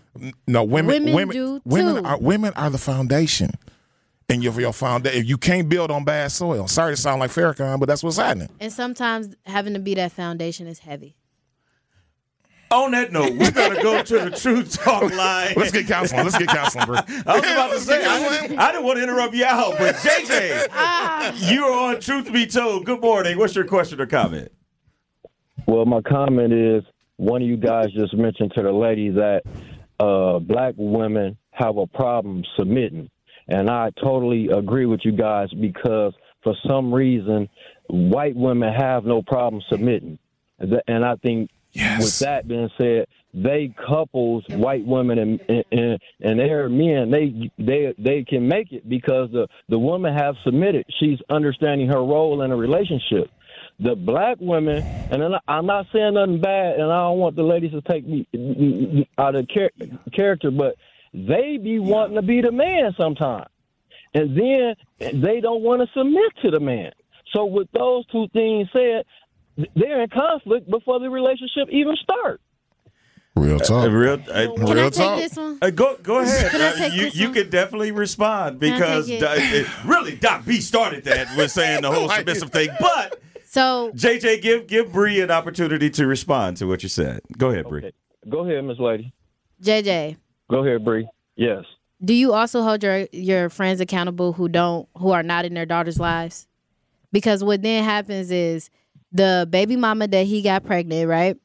[0.48, 0.86] no, women.
[0.86, 2.08] Women Women, do, women too.
[2.08, 3.50] are women are the foundation,
[4.28, 5.26] and your your foundation.
[5.26, 6.66] You can't build on bad soil.
[6.66, 8.48] Sorry to sound like Farrakhan, but that's what's happening.
[8.58, 11.16] And sometimes having to be that foundation is heavy.
[12.74, 15.54] On that note, we're gonna go to the Truth Talk line.
[15.56, 16.24] Let's get counseling.
[16.24, 16.96] Let's get counseling, bro.
[17.24, 19.94] I was about to say, I didn't, I didn't want to interrupt you out, but
[19.98, 22.84] JJ, you are on Truth Be Told.
[22.84, 23.38] Good morning.
[23.38, 24.50] What's your question or comment?
[25.68, 26.82] Well, my comment is
[27.16, 29.42] one of you guys just mentioned to the lady that
[30.00, 33.08] uh, black women have a problem submitting.
[33.46, 37.48] And I totally agree with you guys because for some reason,
[37.86, 40.18] white women have no problem submitting.
[40.58, 42.04] And I think Yes.
[42.04, 47.92] with that being said, they couples, white women and and, and, their men, they they
[47.98, 50.86] they can make it because the the woman have submitted.
[51.00, 53.28] She's understanding her role in a relationship.
[53.80, 57.34] The black women, and I'm not, I'm not saying nothing bad, and I don't want
[57.34, 59.72] the ladies to take me out of char-
[60.14, 60.76] character, but
[61.12, 63.48] they be wanting to be the man sometimes,
[64.14, 64.76] and then
[65.20, 66.92] they don't want to submit to the man.
[67.34, 69.04] So with those two things said,
[69.56, 72.42] they're in conflict before the relationship even starts.
[73.36, 73.90] Real Uh, talk.
[73.90, 74.16] real, uh,
[74.54, 75.18] Can Real I take talk.
[75.18, 75.58] this one?
[75.60, 76.50] uh, go go ahead.
[76.52, 77.34] Can I Uh, you this you one?
[77.34, 79.20] can definitely respond Can I because take it?
[79.20, 82.68] Doc- it- really Doc B started that with saying the whole submissive thing.
[82.78, 87.20] But So JJ, give give Bree an opportunity to respond to what you said.
[87.36, 87.80] Go ahead, Bree.
[87.80, 87.92] Okay.
[88.28, 89.12] Go ahead, Miss Lady.
[89.62, 90.16] JJ,
[90.50, 91.08] Go ahead, Bree.
[91.36, 91.64] Yes.
[92.04, 95.66] do you also hold your your friends accountable who don't who are not in their
[95.66, 96.46] daughters' lives?
[97.10, 98.70] Because what then happens is
[99.14, 101.36] the baby mama that he got pregnant, right?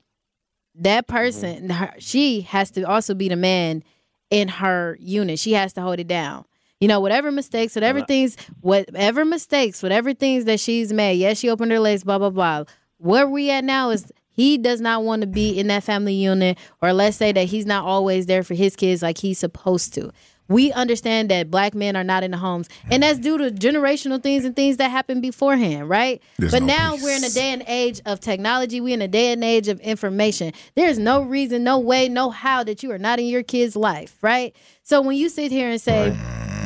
[0.75, 1.15] That mm-hmm.
[1.15, 3.83] person, her, she has to also be the man
[4.29, 5.39] in her unit.
[5.39, 6.45] She has to hold it down.
[6.81, 11.15] You know, whatever mistakes, whatever things, whatever mistakes, whatever things that she's made.
[11.15, 12.63] Yes, she opened her legs, blah blah blah.
[12.97, 16.57] Where we at now is he does not want to be in that family unit,
[16.81, 20.11] or let's say that he's not always there for his kids like he's supposed to.
[20.49, 24.21] We understand that black men are not in the homes, and that's due to generational
[24.21, 26.21] things and things that happened beforehand, right?
[26.37, 27.03] There's but no now peace.
[27.03, 28.81] we're in a day and age of technology.
[28.81, 30.53] We're in a day and age of information.
[30.75, 34.17] There's no reason, no way, no how that you are not in your kid's life,
[34.21, 34.55] right?
[34.83, 36.17] So when you sit here and say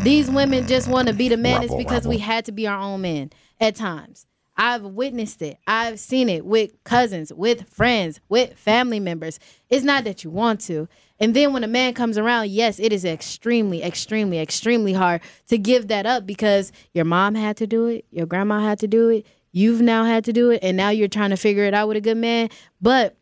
[0.04, 2.80] these women just want to be the man, it's because we had to be our
[2.80, 4.26] own men at times.
[4.56, 5.58] I've witnessed it.
[5.66, 9.40] I've seen it with cousins, with friends, with family members.
[9.70, 10.88] It's not that you want to.
[11.24, 15.58] And then when a man comes around, yes, it is extremely, extremely, extremely hard to
[15.58, 19.08] give that up because your mom had to do it, your grandma had to do
[19.08, 21.88] it, you've now had to do it, and now you're trying to figure it out
[21.88, 22.50] with a good man.
[22.82, 23.16] But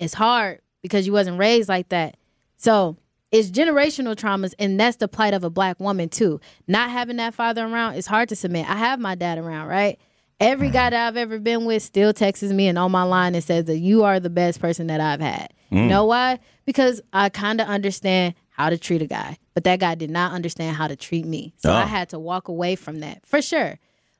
[0.00, 2.16] it's hard because you wasn't raised like that.
[2.56, 2.96] So
[3.30, 6.40] it's generational traumas, and that's the plight of a black woman too.
[6.66, 8.68] Not having that father around is hard to submit.
[8.68, 10.00] I have my dad around, right?
[10.40, 13.44] Every guy that I've ever been with still texts me and on my line and
[13.44, 15.52] says that you are the best person that I've had.
[15.70, 15.88] You mm.
[15.88, 16.38] know why?
[16.64, 20.32] Because I kind of understand how to treat a guy, but that guy did not
[20.32, 21.52] understand how to treat me.
[21.58, 21.74] So Oh.
[21.74, 23.78] I had to walk away from that for sure.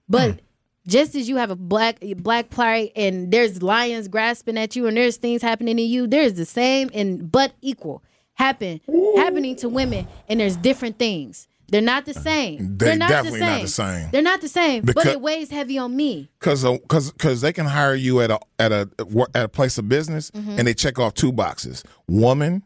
[0.09, 0.39] But mm.
[0.87, 4.97] just as you have a black black plight and there's lions grasping at you and
[4.97, 8.03] there's things happening to you, there's the same and but equal
[8.35, 8.81] happen
[9.17, 11.49] happening to women and there's different things.
[11.71, 12.77] They're not the same.
[12.77, 13.53] They They're not definitely the same.
[13.55, 14.11] not the same.
[14.11, 16.31] They're not the same, but it weighs heavy on me.
[16.41, 18.89] Cause, uh, cause, cause they can hire you at a at a
[19.35, 20.59] at a place of business, Mm-hmm.
[20.59, 22.63] and they check off two boxes: woman,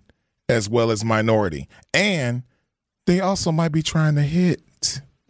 [0.48, 2.42] as well as minority, and
[3.06, 4.62] they also might be trying to hit.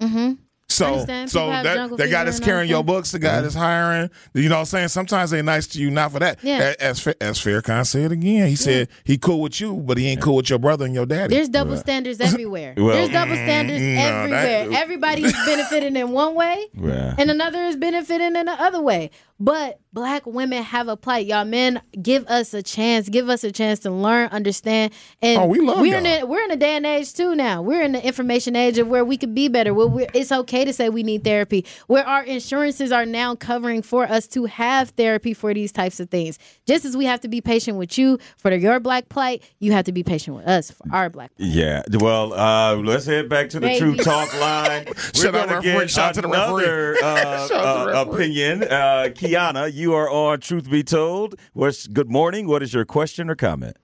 [0.01, 0.35] Mm-hmm.
[0.75, 4.11] So, so People that jungle the guy that's carrying your books, the guy that's hiring,
[4.35, 4.89] you know what I'm saying?
[4.89, 6.39] Sometimes they're nice to you, not for that.
[6.43, 6.75] Yeah.
[6.79, 10.09] A- As Fa- as Farrakhan said again, he said he cool with you, but he
[10.09, 11.35] ain't cool with your brother and your daddy.
[11.35, 12.75] There's double standards everywhere.
[12.77, 14.69] Well- There's double standards Mm, no, everywhere.
[14.69, 17.15] that- Everybody is benefiting in one way, Yeah.
[17.19, 19.11] and another is benefiting in the other way.
[19.41, 21.27] But black women have a plight.
[21.27, 23.09] Y'all men, give us a chance.
[23.09, 24.93] Give us a chance to learn, understand.
[25.21, 26.23] And Oh, we love we're in y'all.
[26.23, 27.61] a, we're in a day and age too now.
[27.61, 29.75] We're in the information age of where we could be better.
[29.75, 31.67] Where we're, it's okay to say we need therapy.
[31.89, 36.11] Where our insurances are now covering for us to have therapy for these types of
[36.11, 36.39] things.
[36.67, 39.85] Just as we have to be patient with you for your black plight, you have
[39.87, 41.35] to be patient with us for our black.
[41.37, 41.49] plight.
[41.51, 41.83] Yeah.
[41.93, 43.79] Well, uh, let's head back to the Baby.
[43.81, 44.85] True Talk line.
[44.87, 45.73] We're Shout out gonna referee.
[45.81, 46.65] get Shout out to the referee.
[46.65, 48.15] another uh, Shout out to the uh, referee.
[48.15, 48.63] opinion.
[48.65, 51.35] Uh, Kiana, you are on Truth Be Told.
[51.55, 52.47] What's good morning?
[52.47, 53.77] What is your question or comment?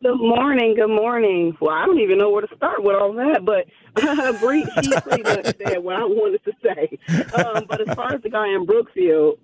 [0.00, 0.76] Good morning.
[0.76, 1.56] Good morning.
[1.60, 3.66] Well, I don't even know where to start with all that, but
[4.00, 6.98] uh, Bree, she pretty much said what I wanted to say.
[7.34, 9.40] Um, but as far as the guy in Brookfield,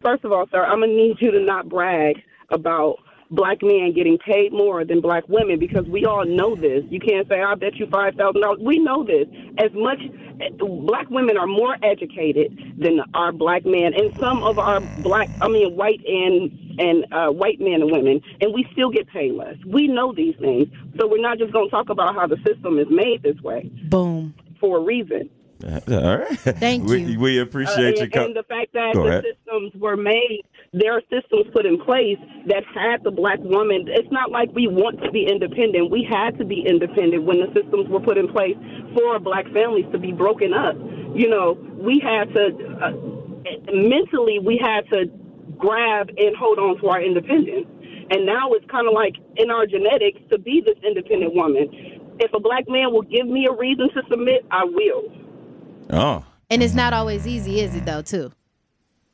[0.00, 2.98] first of all, sir, I'm gonna need you to not brag about
[3.30, 6.84] black men getting paid more than black women because we all know this.
[6.90, 9.26] You can't say, "I bet you five thousand dollars." We know this.
[9.58, 9.98] As much
[10.58, 15.48] black women are more educated than our black men, and some of our black, I
[15.48, 19.56] mean, white and and uh, white men and women, and we still get paid less.
[19.66, 22.78] We know these things, so we're not just going to talk about how the system
[22.78, 23.70] is made this way.
[23.88, 24.34] Boom.
[24.60, 25.28] For a reason.
[25.64, 26.38] All right.
[26.38, 27.18] Thank we, you.
[27.18, 28.02] We appreciate Uh, you.
[28.04, 29.24] and, co- and the fact that Go the ahead.
[29.24, 33.86] systems were made, there are systems put in place that had the black woman.
[33.88, 35.90] It's not like we want to be independent.
[35.90, 38.56] We had to be independent when the systems were put in place
[38.94, 40.76] for black families to be broken up.
[41.14, 42.44] You know, we had to
[42.84, 42.92] uh,
[43.72, 45.06] mentally we had to
[45.56, 47.66] grab and hold on to our independence.
[48.10, 51.68] And now it's kind of like in our genetics to be this independent woman.
[52.20, 55.04] If a black man will give me a reason to submit, I will.
[55.90, 56.24] Oh.
[56.50, 58.32] And it's not always easy, is it though, too?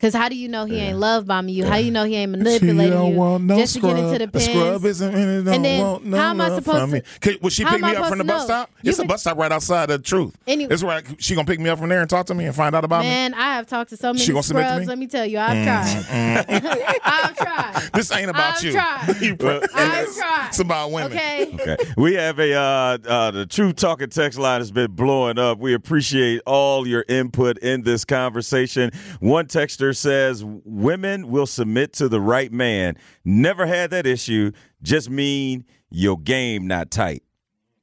[0.04, 1.64] Because how do you know he ain't love bombing you?
[1.64, 3.92] How you know he ain't She manipulating don't you want no just scrub.
[3.96, 4.44] to get into the A pins?
[4.44, 7.02] scrub isn't and it don't And then want no how am I supposed to- me.
[7.20, 8.44] Can- will she pick me up from the bus know?
[8.44, 8.70] stop?
[8.82, 10.34] You It's a bus stop right outside of Truth.
[10.46, 11.02] Any- it's right.
[11.16, 13.00] She gonna pick me up from there and talk to me and find out about
[13.04, 13.08] me.
[13.08, 14.84] Man, I have talked to so many She gonna submit to me?
[14.84, 16.98] Let me tell you, I've Mm, tried.
[17.02, 17.90] I've tried.
[17.94, 18.72] This ain't about I've you.
[18.72, 19.16] tried.
[19.22, 20.46] You pro- I've tried.
[20.48, 21.12] It's about women.
[21.12, 21.50] Okay.
[21.54, 21.76] Okay.
[21.96, 25.58] We have a uh, uh, the True Talking text line has been blowing up.
[25.60, 28.90] We appreciate all your input in this conversation.
[29.20, 32.96] One texter says women will submit to the right man.
[33.24, 34.52] Never had that issue.
[34.82, 37.22] Just mean your game not tight.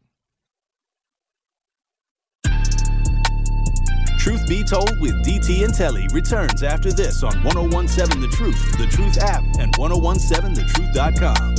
[4.20, 8.86] Truth Be Told with DT and Telly returns after this on 1017 The Truth, The
[8.86, 11.54] Truth app, and 1017thetruth.com.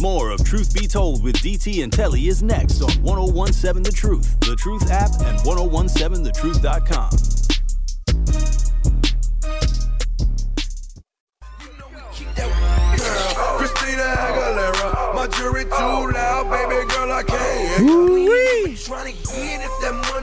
[0.00, 4.40] More of Truth Be Told with DT and Telly is next on 1017 The Truth,
[4.40, 7.10] The Truth app, and 1017thetruth.com.
[13.68, 18.08] Christina Aguilera, my jury too loud, baby girl, I can't.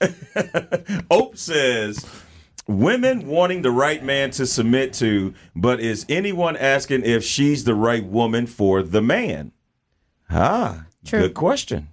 [1.10, 2.04] Ope says.
[2.68, 7.76] Women wanting the right man to submit to, but is anyone asking if she's the
[7.76, 9.52] right woman for the man?
[10.28, 11.20] Ah, True.
[11.20, 11.88] good question.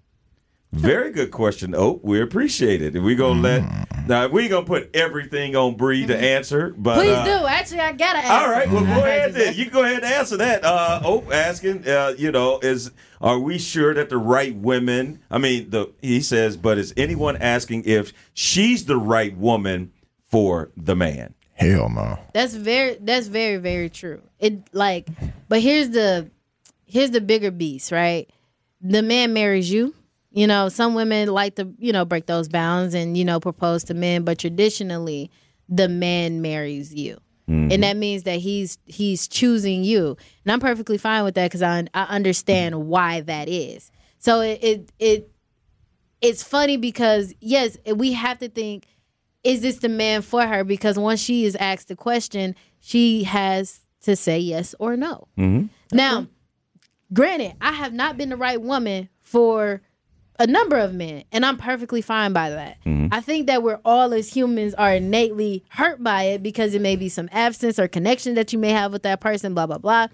[0.73, 2.99] Very good question, Oh, We appreciate it.
[2.99, 7.26] We gonna let now we gonna put everything on Bree to answer, but Please uh,
[7.26, 7.45] do.
[7.45, 8.32] Actually, I gotta ask.
[8.32, 9.56] all right, well, go ahead you then.
[9.56, 10.65] You can go ahead and answer that.
[10.65, 12.89] Uh, Ope asking, uh, you know, is
[13.21, 15.19] are we sure that the right women?
[15.30, 19.91] I mean, the he says, but is anyone asking if she's the right woman
[20.23, 21.36] for the man?
[21.54, 22.17] Hell no.
[22.34, 24.23] That's very that's very very true.
[24.39, 25.08] It like
[25.47, 26.32] but here's the
[26.88, 28.28] here's the bigger beast, right?
[28.84, 29.96] The man marries you.
[30.32, 33.84] You know, some women like to, you know, break those bounds and, you know, propose
[33.86, 35.30] to men, but traditionally
[35.69, 37.19] the man marries you.
[37.48, 37.82] And mm-hmm.
[37.82, 40.17] that means that he's he's choosing you.
[40.46, 42.88] And I'm perfectly fine with that cuz I I understand mm-hmm.
[42.88, 43.91] why that is.
[44.17, 45.32] So it it, it
[46.22, 48.88] it's funny because yes, we have to think
[49.43, 50.63] is this the man for her?
[50.63, 55.28] Because once she is asked the question, she has to say yes or no.
[55.38, 55.67] Mm-hmm.
[55.96, 56.28] Now,
[57.13, 59.82] granted, I have not been the right woman for
[60.39, 62.78] a number of men, and I'm perfectly fine by that.
[62.86, 63.08] Mm-hmm.
[63.12, 66.95] I think that we're all as humans are innately hurt by it because it may
[66.95, 70.08] be some absence or connection that you may have with that person, blah blah blah.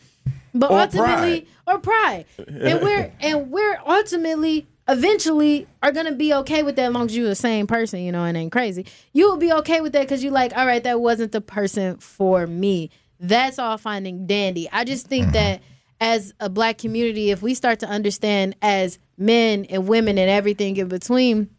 [0.54, 6.64] But Or ultimately, or pride, and we're and we're ultimately eventually are gonna be okay
[6.64, 8.86] with that as long as you're the same person, you know, and ain't crazy.
[9.14, 11.98] You will be okay with that because you're like, all right, that wasn't the person
[11.98, 12.90] for me.
[13.20, 14.70] That's all fine and dandy.
[14.72, 15.34] I just think mm-hmm.
[15.34, 15.62] that
[16.00, 20.78] as a black community, if we start to understand as men and women and everything
[20.78, 21.50] in between,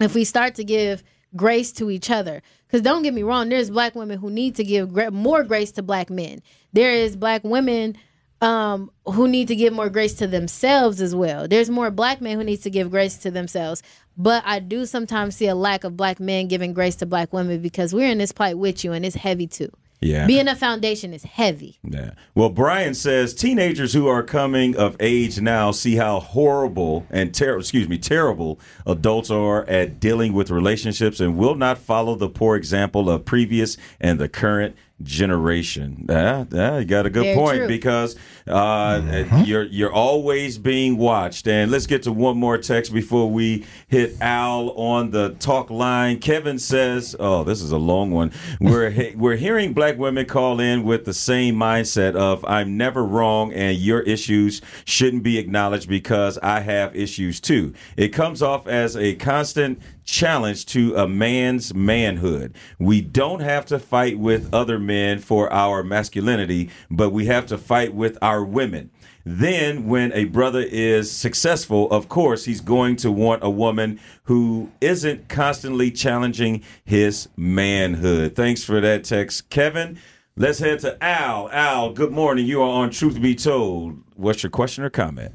[0.00, 1.02] if we start to give
[1.36, 2.42] grace to each other.
[2.66, 5.82] Because don't get me wrong, there's black women who need to give more grace to
[5.82, 6.40] black men.
[6.72, 7.96] There is black women
[8.40, 11.46] um, who need to give more grace to themselves as well.
[11.46, 13.82] There's more black men who needs to give grace to themselves.
[14.16, 17.62] But I do sometimes see a lack of black men giving grace to black women
[17.62, 19.70] because we're in this plight with you and it's heavy too.
[20.02, 20.26] Yeah.
[20.26, 21.78] Being a foundation is heavy.
[21.82, 22.12] Yeah.
[22.34, 27.60] Well, Brian says teenagers who are coming of age now see how horrible and terrible,
[27.60, 32.56] excuse me, terrible adults are at dealing with relationships and will not follow the poor
[32.56, 36.06] example of previous and the current generation.
[36.08, 37.68] Yeah, yeah, you got a good Very point true.
[37.68, 41.46] because uh, you're you're always being watched.
[41.48, 46.18] And let's get to one more text before we hit Al on the talk line.
[46.18, 48.32] Kevin says, "Oh, this is a long one.
[48.60, 53.04] We're he- we're hearing black women call in with the same mindset of I'm never
[53.04, 57.74] wrong and your issues shouldn't be acknowledged because I have issues too.
[57.96, 62.54] It comes off as a constant." Challenge to a man's manhood.
[62.78, 67.58] We don't have to fight with other men for our masculinity, but we have to
[67.58, 68.90] fight with our women.
[69.24, 74.72] Then, when a brother is successful, of course, he's going to want a woman who
[74.80, 78.34] isn't constantly challenging his manhood.
[78.34, 79.98] Thanks for that text, Kevin.
[80.34, 81.48] Let's head to Al.
[81.50, 82.46] Al, good morning.
[82.46, 84.02] You are on Truth Be Told.
[84.16, 85.34] What's your question or comment?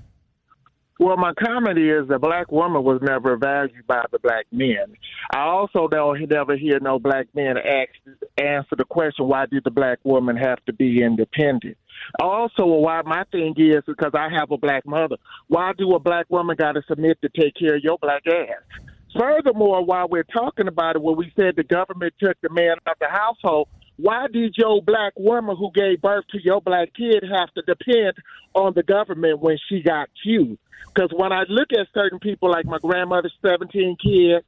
[0.99, 4.95] Well, my comment is the black woman was never valued by the black men.
[5.31, 7.89] I also don't never hear no black men ask
[8.37, 11.77] answer the question why did the black woman have to be independent.
[12.19, 15.17] Also, why my thing is because I have a black mother.
[15.47, 18.83] Why do a black woman got to submit to take care of your black ass?
[19.17, 22.93] Furthermore, while we're talking about it, when we said the government took the man out
[22.93, 23.67] of the household,
[23.97, 28.13] why did your black woman who gave birth to your black kid have to depend
[28.53, 30.57] on the government when she got you?
[30.93, 34.45] Because when I look at certain people, like my grandmother's 17 kids,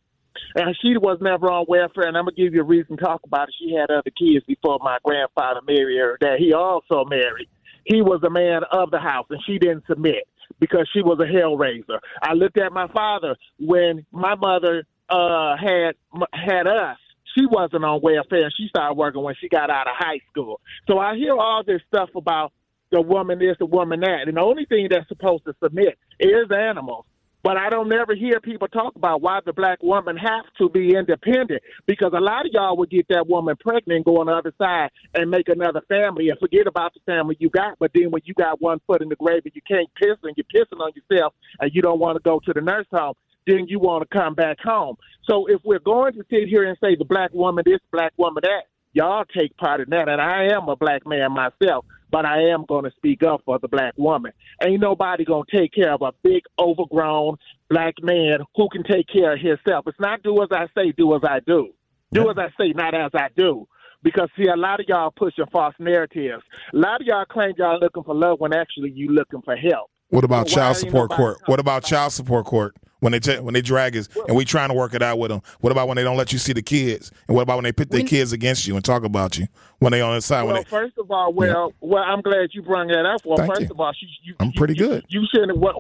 [0.56, 3.22] and she was never on welfare, and I'm to give you a reason to talk
[3.26, 3.56] about it.
[3.60, 7.50] She had other kids before my grandfather married her that he also married.
[7.84, 10.28] He was a man of the house, and she didn't submit
[10.60, 12.00] because she was a hellraiser.
[12.22, 15.96] I looked at my father when my mother uh, had
[16.34, 16.98] had us
[17.36, 18.52] she wasn't on welfare.
[18.58, 20.60] She started working when she got out of high school.
[20.88, 22.54] So I hear all this stuff about
[22.92, 26.52] the woman this, the woman that, and the only thing that's supposed to submit is
[26.52, 27.06] animals.
[27.42, 30.94] But I don't ever hear people talk about why the black woman has to be
[30.94, 34.34] independent because a lot of y'all would get that woman pregnant and go on the
[34.34, 37.80] other side and make another family and forget about the family you got.
[37.80, 40.36] But then when you got one foot in the grave and you can't piss and
[40.36, 43.14] you're pissing on yourself and you don't want to go to the nurse home,
[43.50, 44.96] then you want to come back home.
[45.30, 48.42] So if we're going to sit here and say the black woman this, black woman
[48.44, 50.10] that, y'all take part in that.
[50.10, 53.60] And I am a black man myself, but I am going to speak up for
[53.60, 54.32] the black woman.
[54.64, 57.38] Ain't nobody going to take care of a big, overgrown
[57.70, 59.86] black man who can take care of himself.
[59.88, 61.70] It's not do as I say, do as I do.
[62.12, 63.68] Do as I say, not as I do.
[64.02, 66.42] Because see, a lot of y'all pushing false narratives.
[66.74, 69.92] A lot of y'all claim y'all looking for love when actually you looking for help.
[70.08, 71.38] What about So child support court?
[71.46, 74.70] What about child support court when they ta- when they drag us and we trying
[74.70, 75.42] to work it out with them?
[75.60, 77.12] What about when they don't let you see the kids?
[77.28, 79.48] And what about when they pit their kids against you and talk about you
[79.80, 80.44] when they on the side?
[80.44, 83.22] Well, when they, first of all, well, well, I'm glad you brought that up.
[83.26, 83.68] Well, Thank first you.
[83.72, 85.06] of all, you, you, I'm pretty you, good.
[85.10, 85.58] You, you shouldn't.
[85.58, 85.80] Well,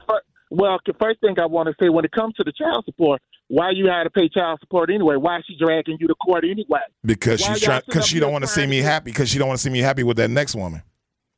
[0.51, 3.21] well, the first thing I want to say when it comes to the child support,
[3.49, 5.15] why you had to pay child support anyway?
[5.15, 6.79] Why is she dragging you to court anyway?
[7.05, 9.47] because Why she's trying because she don't want to see me happy because she don't
[9.47, 10.81] want to see me happy with that next woman.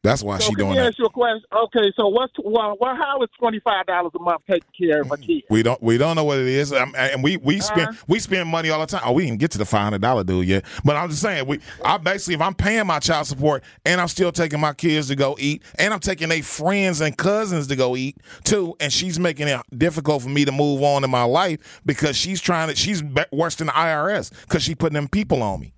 [0.03, 0.87] That's why So she doing me that.
[0.87, 1.43] ask you a question?
[1.53, 5.11] Okay, so what's well, well how is twenty five dollars a month taking care of
[5.11, 5.43] a kid?
[5.49, 8.05] We don't we don't know what it is, um, and we we spend Uh-huh.
[8.07, 9.01] we spend money all the time.
[9.05, 11.45] Oh, we didn't get to the five hundred dollar dude yet, but I'm just saying
[11.45, 11.59] we.
[11.85, 15.15] I basically if I'm paying my child support and I'm still taking my kids to
[15.15, 19.19] go eat, and I'm taking their friends and cousins to go eat too, and she's
[19.19, 22.75] making it difficult for me to move on in my life because she's trying to
[22.75, 25.73] she's worse than the IRS because she putting them people on me.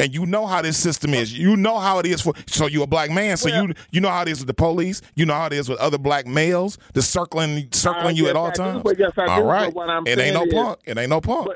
[0.00, 1.36] And you know how this system is.
[1.36, 2.34] You know how it is for.
[2.46, 3.36] So you're a black man.
[3.36, 5.02] So you you know how it is with the police.
[5.14, 6.78] You know how it is with other black males.
[6.94, 8.82] The circling uh, circling you yes, at all I do, times.
[8.82, 9.66] but yes, all do, right.
[9.66, 10.80] but what I'm it ain't no punk.
[10.84, 11.50] It ain't no punk.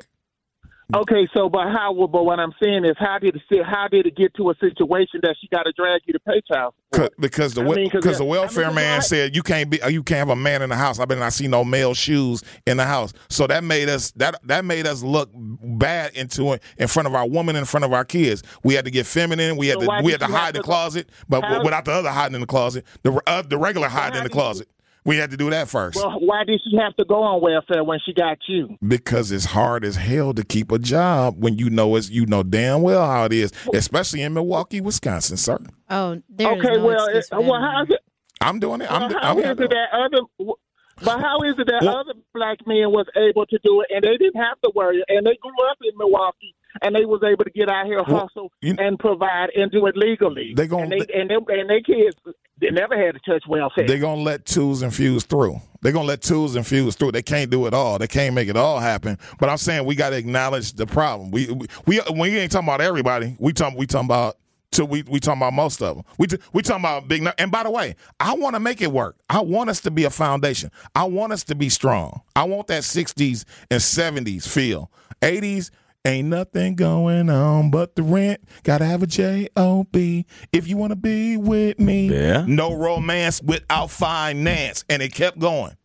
[0.95, 1.95] Okay, so but how?
[1.95, 4.55] But what I'm saying is, how did it sit- how did it get to a
[4.61, 6.75] situation that she got to drag you to pay child?
[7.19, 9.43] Because the I wel- mean, 'cause because the welfare I mean, man why- said you
[9.43, 11.01] can't be you can't have a man in the house.
[11.01, 13.13] I better not see no male shoes in the house.
[13.31, 17.15] So that made us that that made us look bad into it in front of
[17.15, 18.43] our woman, in front of our kids.
[18.63, 19.57] We had to get feminine.
[19.57, 22.11] We had So to we had to hide the closet, but how- without the other
[22.11, 24.69] hiding in the closet, the uh, the regular hiding in the closet.
[25.07, 25.97] We had to do that first.
[25.97, 28.77] Well, why did she have to go on welfare when she got you?
[28.87, 32.43] because it's hard as hell to keep a job when you know it's you know
[32.43, 35.59] damn well how it is, especially in Milwaukee, Wisconsin, sir.
[35.91, 38.01] Oh, there is okay, no well, it, well, how's it?
[38.41, 38.91] I'm doing it.
[38.91, 40.55] I'm, well, I'm, how is it that other?
[41.03, 44.17] But how is it that other black men was able to do it and they
[44.17, 47.51] didn't have to worry and they grew up in Milwaukee and they was able to
[47.51, 50.55] get out here, Well, hustle you- and provide and do it legally.
[50.57, 52.17] They gon- and they and they, and they kids
[52.61, 53.87] they never had to touch welfare.
[53.87, 55.61] They're gonna let twos and through.
[55.83, 57.13] They're gonna let twos and through.
[57.13, 57.99] They can't do it all.
[57.99, 59.19] They can't make it all happen.
[59.41, 61.31] But I'm saying we gotta acknowledge the problem.
[61.31, 63.37] We we, we we ain't talking about everybody.
[63.39, 64.37] We talking we talking about
[64.79, 66.05] we we talking about most of them.
[66.19, 67.27] We we talking about big.
[67.39, 69.17] And by the way, I want to make it work.
[69.29, 70.71] I want us to be a foundation.
[70.95, 72.23] I want us to be strong.
[72.35, 74.91] I want that 60s and 70s feel.
[75.21, 75.71] 80s.
[76.07, 78.41] Ain't nothing going on but the rent.
[78.63, 82.09] Gotta have a J-O-B if you want to be with me.
[82.09, 82.45] Yeah.
[82.47, 84.85] No romance without finance.
[84.91, 85.77] And it kept going.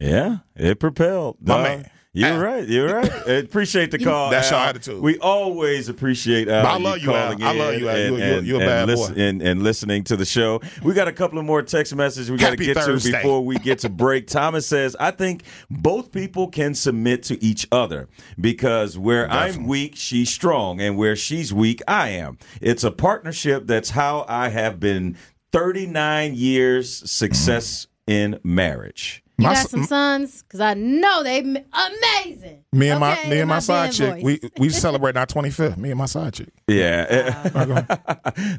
[0.00, 1.36] Yeah, it propelled.
[1.40, 1.62] My dog.
[1.64, 1.90] man.
[2.18, 2.68] You're right.
[2.68, 3.12] You're right.
[3.26, 4.30] I appreciate the call.
[4.30, 4.68] That's your Al.
[4.68, 5.00] attitude.
[5.02, 6.62] We always appreciate Al.
[6.64, 7.42] But I love you, Al.
[7.42, 7.96] I love you, Al.
[7.96, 9.06] and- and- you a and bad boy.
[9.16, 10.60] And, and listening to the show.
[10.82, 13.12] We got a couple of more text messages we got to get Thursday.
[13.12, 14.26] to before we get to break.
[14.38, 18.08] Thomas says, "I think both people can submit to each other
[18.40, 22.38] because where I'm weak, she's strong, and where she's weak, I am.
[22.60, 23.66] It's a partnership.
[23.66, 25.16] That's how I have been
[25.52, 30.42] 39 years success in marriage." You My got some sons?
[30.42, 32.64] Because I know they amazing.
[32.72, 34.22] Me and my me and in my side chick, voice.
[34.24, 35.76] we we celebrate our 25th.
[35.76, 36.48] Me and my side chick.
[36.66, 37.04] Yeah.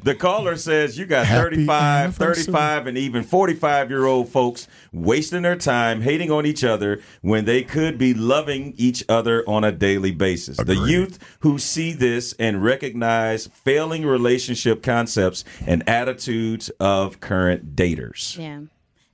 [0.02, 5.42] the caller says you got Happy 35, 35, and even 45 year old folks wasting
[5.42, 9.72] their time hating on each other when they could be loving each other on a
[9.72, 10.56] daily basis.
[10.56, 18.38] The youth who see this and recognize failing relationship concepts and attitudes of current daters.
[18.38, 18.60] Yeah.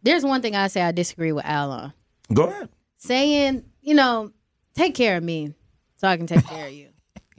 [0.07, 1.93] There's one thing I say I disagree with Al on.
[2.33, 2.69] Go ahead.
[2.99, 4.31] Saying, you know,
[4.75, 5.53] take care of me
[5.97, 6.89] so I can take care of you.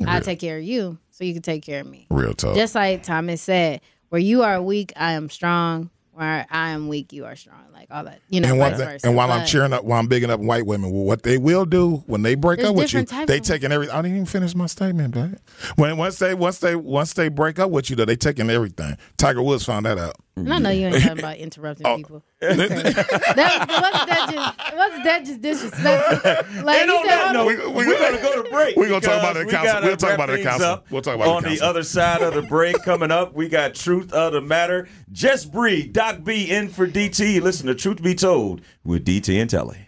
[0.05, 2.07] I take care of you so you can take care of me.
[2.09, 2.55] Real talk.
[2.55, 5.89] Just like Thomas said, where you are weak, I am strong.
[6.11, 7.63] Where I am weak, you are strong.
[7.71, 9.07] Like all that, you know, and, vice versa.
[9.07, 11.65] and while I'm cheering up, while I'm bigging up white women, well, what they will
[11.65, 13.89] do when they break up with you, they taking every.
[13.89, 15.35] I didn't even finish my statement, babe.
[15.75, 18.97] When once they once they once they break up with you, though, they taking everything.
[19.17, 20.15] Tiger Woods found that out.
[20.37, 21.97] And I know you ain't talking about interrupting Oh.
[21.97, 22.23] people.
[22.39, 26.63] That, wasn't that just wasn't that just disrespectful?
[26.63, 28.75] Like And you on said, that hold note, we, are going to go to break.
[28.77, 29.73] We're gonna talk about because it in we council.
[29.73, 30.67] gotta We'll talk wrap about it in things council.
[30.69, 30.91] up.
[30.91, 33.49] We'll talk about it in On the other side of the break coming up, we
[33.49, 34.87] got Truth of the Matter.
[35.11, 37.41] Just Bree, Doc B in for DT.
[37.41, 39.87] Listen to Truth Be Told with DT and Telly.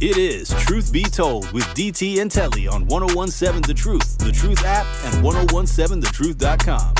[0.00, 4.64] It is Truth Be Told with DT and Telly on 1017 The Truth, The Truth
[4.64, 6.94] app, and 1017thetruth.com.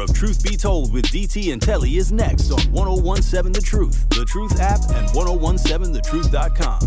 [0.00, 4.24] Of Truth Be Told with DT and Telly is next on 1017 The Truth, The
[4.24, 6.80] Truth app, and 1017thetruth.com.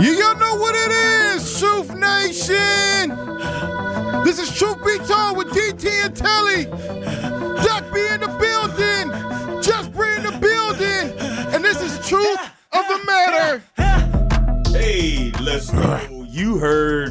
[0.00, 3.10] Y'all know what it is, Truth Nation.
[4.24, 7.05] This is Truth Be Told with DT and Telly.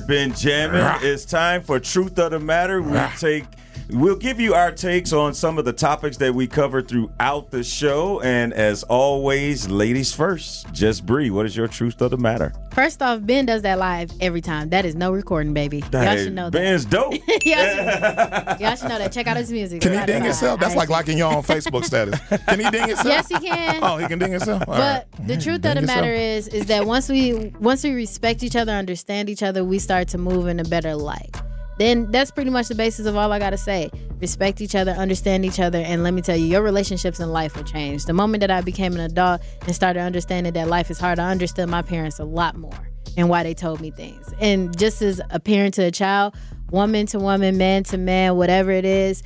[0.06, 0.98] Heard Benjamin.
[1.02, 2.82] It's time for Truth of the Matter.
[2.82, 3.46] We take
[3.90, 7.64] we'll give you our takes on some of the topics that we cover throughout the
[7.64, 8.22] show.
[8.22, 10.72] And as always, ladies first.
[10.74, 12.54] Just Bree, what is your truth of the matter?
[12.74, 14.70] First off, Ben does that live every time.
[14.70, 15.84] That is no recording, baby.
[15.94, 16.52] Y'all should know that.
[16.52, 17.14] Ben's dope.
[17.28, 17.46] y'all, should,
[18.60, 19.12] y'all should know that.
[19.14, 19.82] Check out his music.
[19.82, 20.60] Can he Spotify, ding himself?
[20.60, 20.92] That's like IG.
[20.92, 22.20] liking your own Facebook status.
[22.46, 23.08] Can he ding himself?
[23.08, 23.84] Yes, he can.
[23.84, 24.64] Oh, he can ding himself.
[24.68, 25.28] All But right.
[25.28, 25.42] the mm-hmm.
[25.42, 26.02] truth Ding of the yourself.
[26.02, 29.80] matter is, is that once we once we respect each other, understand each other, we
[29.80, 31.36] start to move in a better light.
[31.78, 33.90] Then that's pretty much the basis of all I gotta say.
[34.20, 37.56] Respect each other, understand each other, and let me tell you, your relationships in life
[37.56, 38.06] will change.
[38.06, 41.32] The moment that I became an adult and started understanding that life is hard, I
[41.32, 44.34] understood my parents a lot more and why they told me things.
[44.40, 46.36] And just as a parent to a child,
[46.72, 49.24] woman to woman, man to man, whatever it is,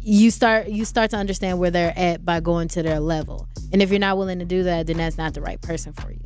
[0.00, 3.48] you start you start to understand where they're at by going to their level.
[3.72, 6.12] And if you're not willing to do that, then that's not the right person for
[6.12, 6.20] you.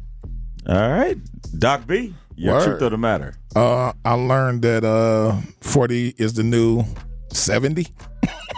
[0.69, 1.17] All right.
[1.59, 2.65] Doc B, your Word.
[2.65, 3.35] truth of the matter.
[3.55, 6.85] Uh, I learned that uh, 40 is the new
[7.33, 7.87] 70.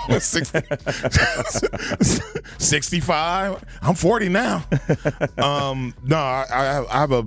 [0.19, 0.61] 60
[2.59, 3.65] 65.
[3.83, 4.65] I'm 40 now.
[5.39, 7.25] Um, no, I, I, have, I have a,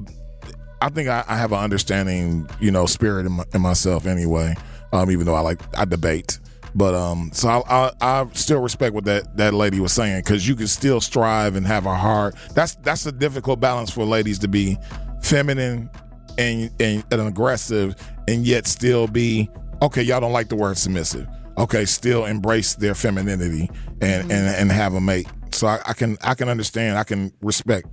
[0.82, 4.56] I think I, I have an understanding, you know, spirit in, my, in myself anyway.
[4.94, 6.40] Um, even though I like I debate,
[6.74, 10.48] but um, so I, I, I still respect what that that lady was saying because
[10.48, 12.36] you can still strive and have a heart.
[12.54, 14.78] That's that's a difficult balance for ladies to be
[15.22, 15.90] feminine
[16.38, 17.96] and, and, and aggressive
[18.28, 19.50] and yet still be
[19.82, 21.28] okay y'all don't like the word submissive
[21.58, 23.70] okay still embrace their femininity
[24.02, 24.32] and mm-hmm.
[24.32, 27.88] and, and have a mate so I, I can i can understand i can respect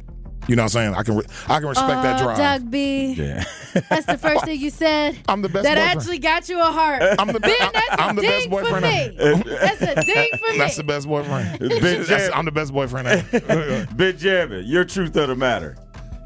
[0.48, 0.94] You know what I'm saying?
[0.94, 2.36] I can re- I can respect that Oh, drive.
[2.36, 3.12] Doug B.
[3.12, 3.44] Yeah.
[3.88, 5.16] That's the first thing you said.
[5.28, 5.98] I'm the best That boyfriend.
[5.98, 7.00] actually got you a heart.
[7.20, 8.84] I'm the, Ben, that's I'm a the best boyfriend.
[8.84, 9.56] for me.
[9.60, 10.58] That's a ding for me.
[10.58, 11.58] That's the best boyfriend.
[11.80, 13.06] Ben I'm the best boyfriend.
[13.06, 13.86] ever.
[13.94, 15.76] Benjamin, your truth of the matter.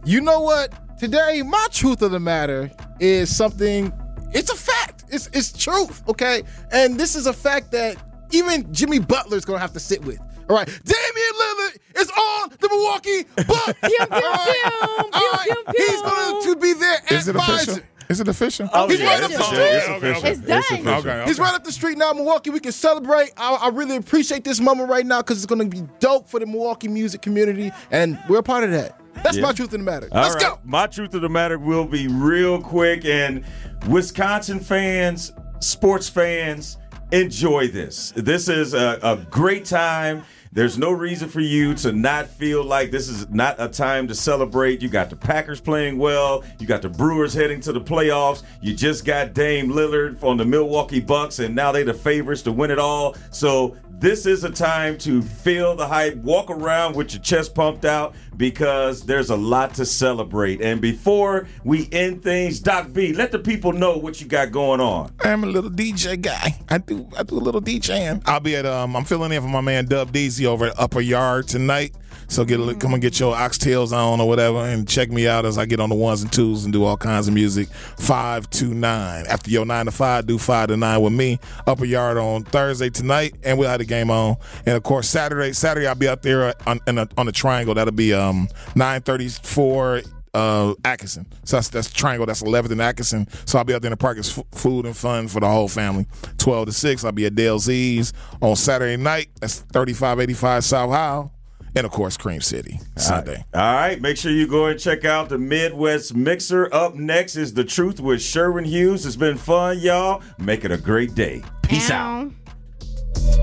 [0.06, 0.72] You know what?
[0.98, 2.70] Today, my truth of the matter
[3.00, 3.92] is something.
[4.32, 5.04] It's a fact.
[5.10, 6.02] It's it's truth.
[6.08, 6.42] Okay,
[6.72, 7.96] and this is a fact that
[8.32, 10.18] even Jimmy Butler's gonna have to sit with.
[10.48, 13.78] All right, Damian Lillard is on the Milwaukee Bucks.
[13.82, 15.44] Pew, pew, All right, pew, all right.
[15.44, 17.78] pew, pew, He's going to be there is at Is it official?
[18.08, 18.68] Is it official?
[18.72, 19.54] Oh, He's yeah, right it's up the official.
[19.56, 19.74] street.
[19.74, 20.28] It's official.
[20.28, 20.58] It's done.
[20.58, 20.88] official.
[20.92, 21.24] Okay, okay.
[21.26, 22.50] He's right up the street now in Milwaukee.
[22.50, 23.32] We can celebrate.
[23.36, 26.38] I, I really appreciate this moment right now because it's going to be dope for
[26.38, 29.00] the Milwaukee music community, and we're a part of that.
[29.22, 29.42] That's Yeah.
[29.42, 30.08] my truth in the matter.
[30.12, 30.42] All Let's right.
[30.42, 30.58] go.
[30.64, 33.04] My truth of the matter will be real quick.
[33.04, 33.44] And
[33.88, 36.78] Wisconsin fans, sports fans,
[37.12, 38.12] enjoy this.
[38.16, 40.22] This is a, a great time.
[40.56, 44.14] There's no reason for you to not feel like this is not a time to
[44.14, 44.80] celebrate.
[44.80, 46.44] You got the Packers playing well.
[46.58, 48.42] You got the Brewers heading to the playoffs.
[48.62, 52.52] You just got Dame Lillard on the Milwaukee Bucks, and now they the favorites to
[52.52, 53.16] win it all.
[53.30, 57.86] So this is a time to feel the hype, walk around with your chest pumped
[57.86, 60.60] out because there's a lot to celebrate.
[60.60, 64.80] And before we end things, Doc B, let the people know what you got going
[64.80, 65.12] on.
[65.20, 66.58] I'm a little DJ guy.
[66.68, 68.22] I do I do a little DJing.
[68.26, 71.00] I'll be at um I'm filling in for my man Dub Deasy over at Upper
[71.00, 71.94] Yard tonight.
[72.28, 75.46] So get a, come and get your oxtails on or whatever and check me out
[75.46, 77.68] as I get on the ones and twos and do all kinds of music.
[77.68, 79.26] Five to nine.
[79.26, 81.38] After your nine to five, do five to nine with me.
[81.68, 84.38] Upper Yard on Thursday tonight, and we'll have the game on.
[84.66, 87.74] And of course Saturday, Saturday I'll be out there on a, on the triangle.
[87.74, 90.02] That'll be um nine thirty four
[90.36, 91.26] uh, Atkinson.
[91.44, 92.26] So that's that's triangle.
[92.26, 93.26] That's 11th and Atkinson.
[93.46, 94.18] So I'll be out there in the park.
[94.18, 96.06] It's f- food and fun for the whole family.
[96.38, 97.04] 12 to 6.
[97.04, 98.12] I'll be at Dale Z's
[98.42, 99.28] on Saturday night.
[99.40, 101.32] That's 3585 South Howell.
[101.74, 103.44] And of course, Cream City Sunday.
[103.52, 106.72] All right, make sure you go and check out the Midwest Mixer.
[106.72, 109.04] Up next is The Truth with Sherwin Hughes.
[109.04, 110.22] It's been fun, y'all.
[110.38, 111.42] Make it a great day.
[111.62, 112.30] Peace out.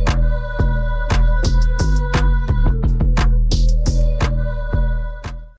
[0.09, 0.92] Ow.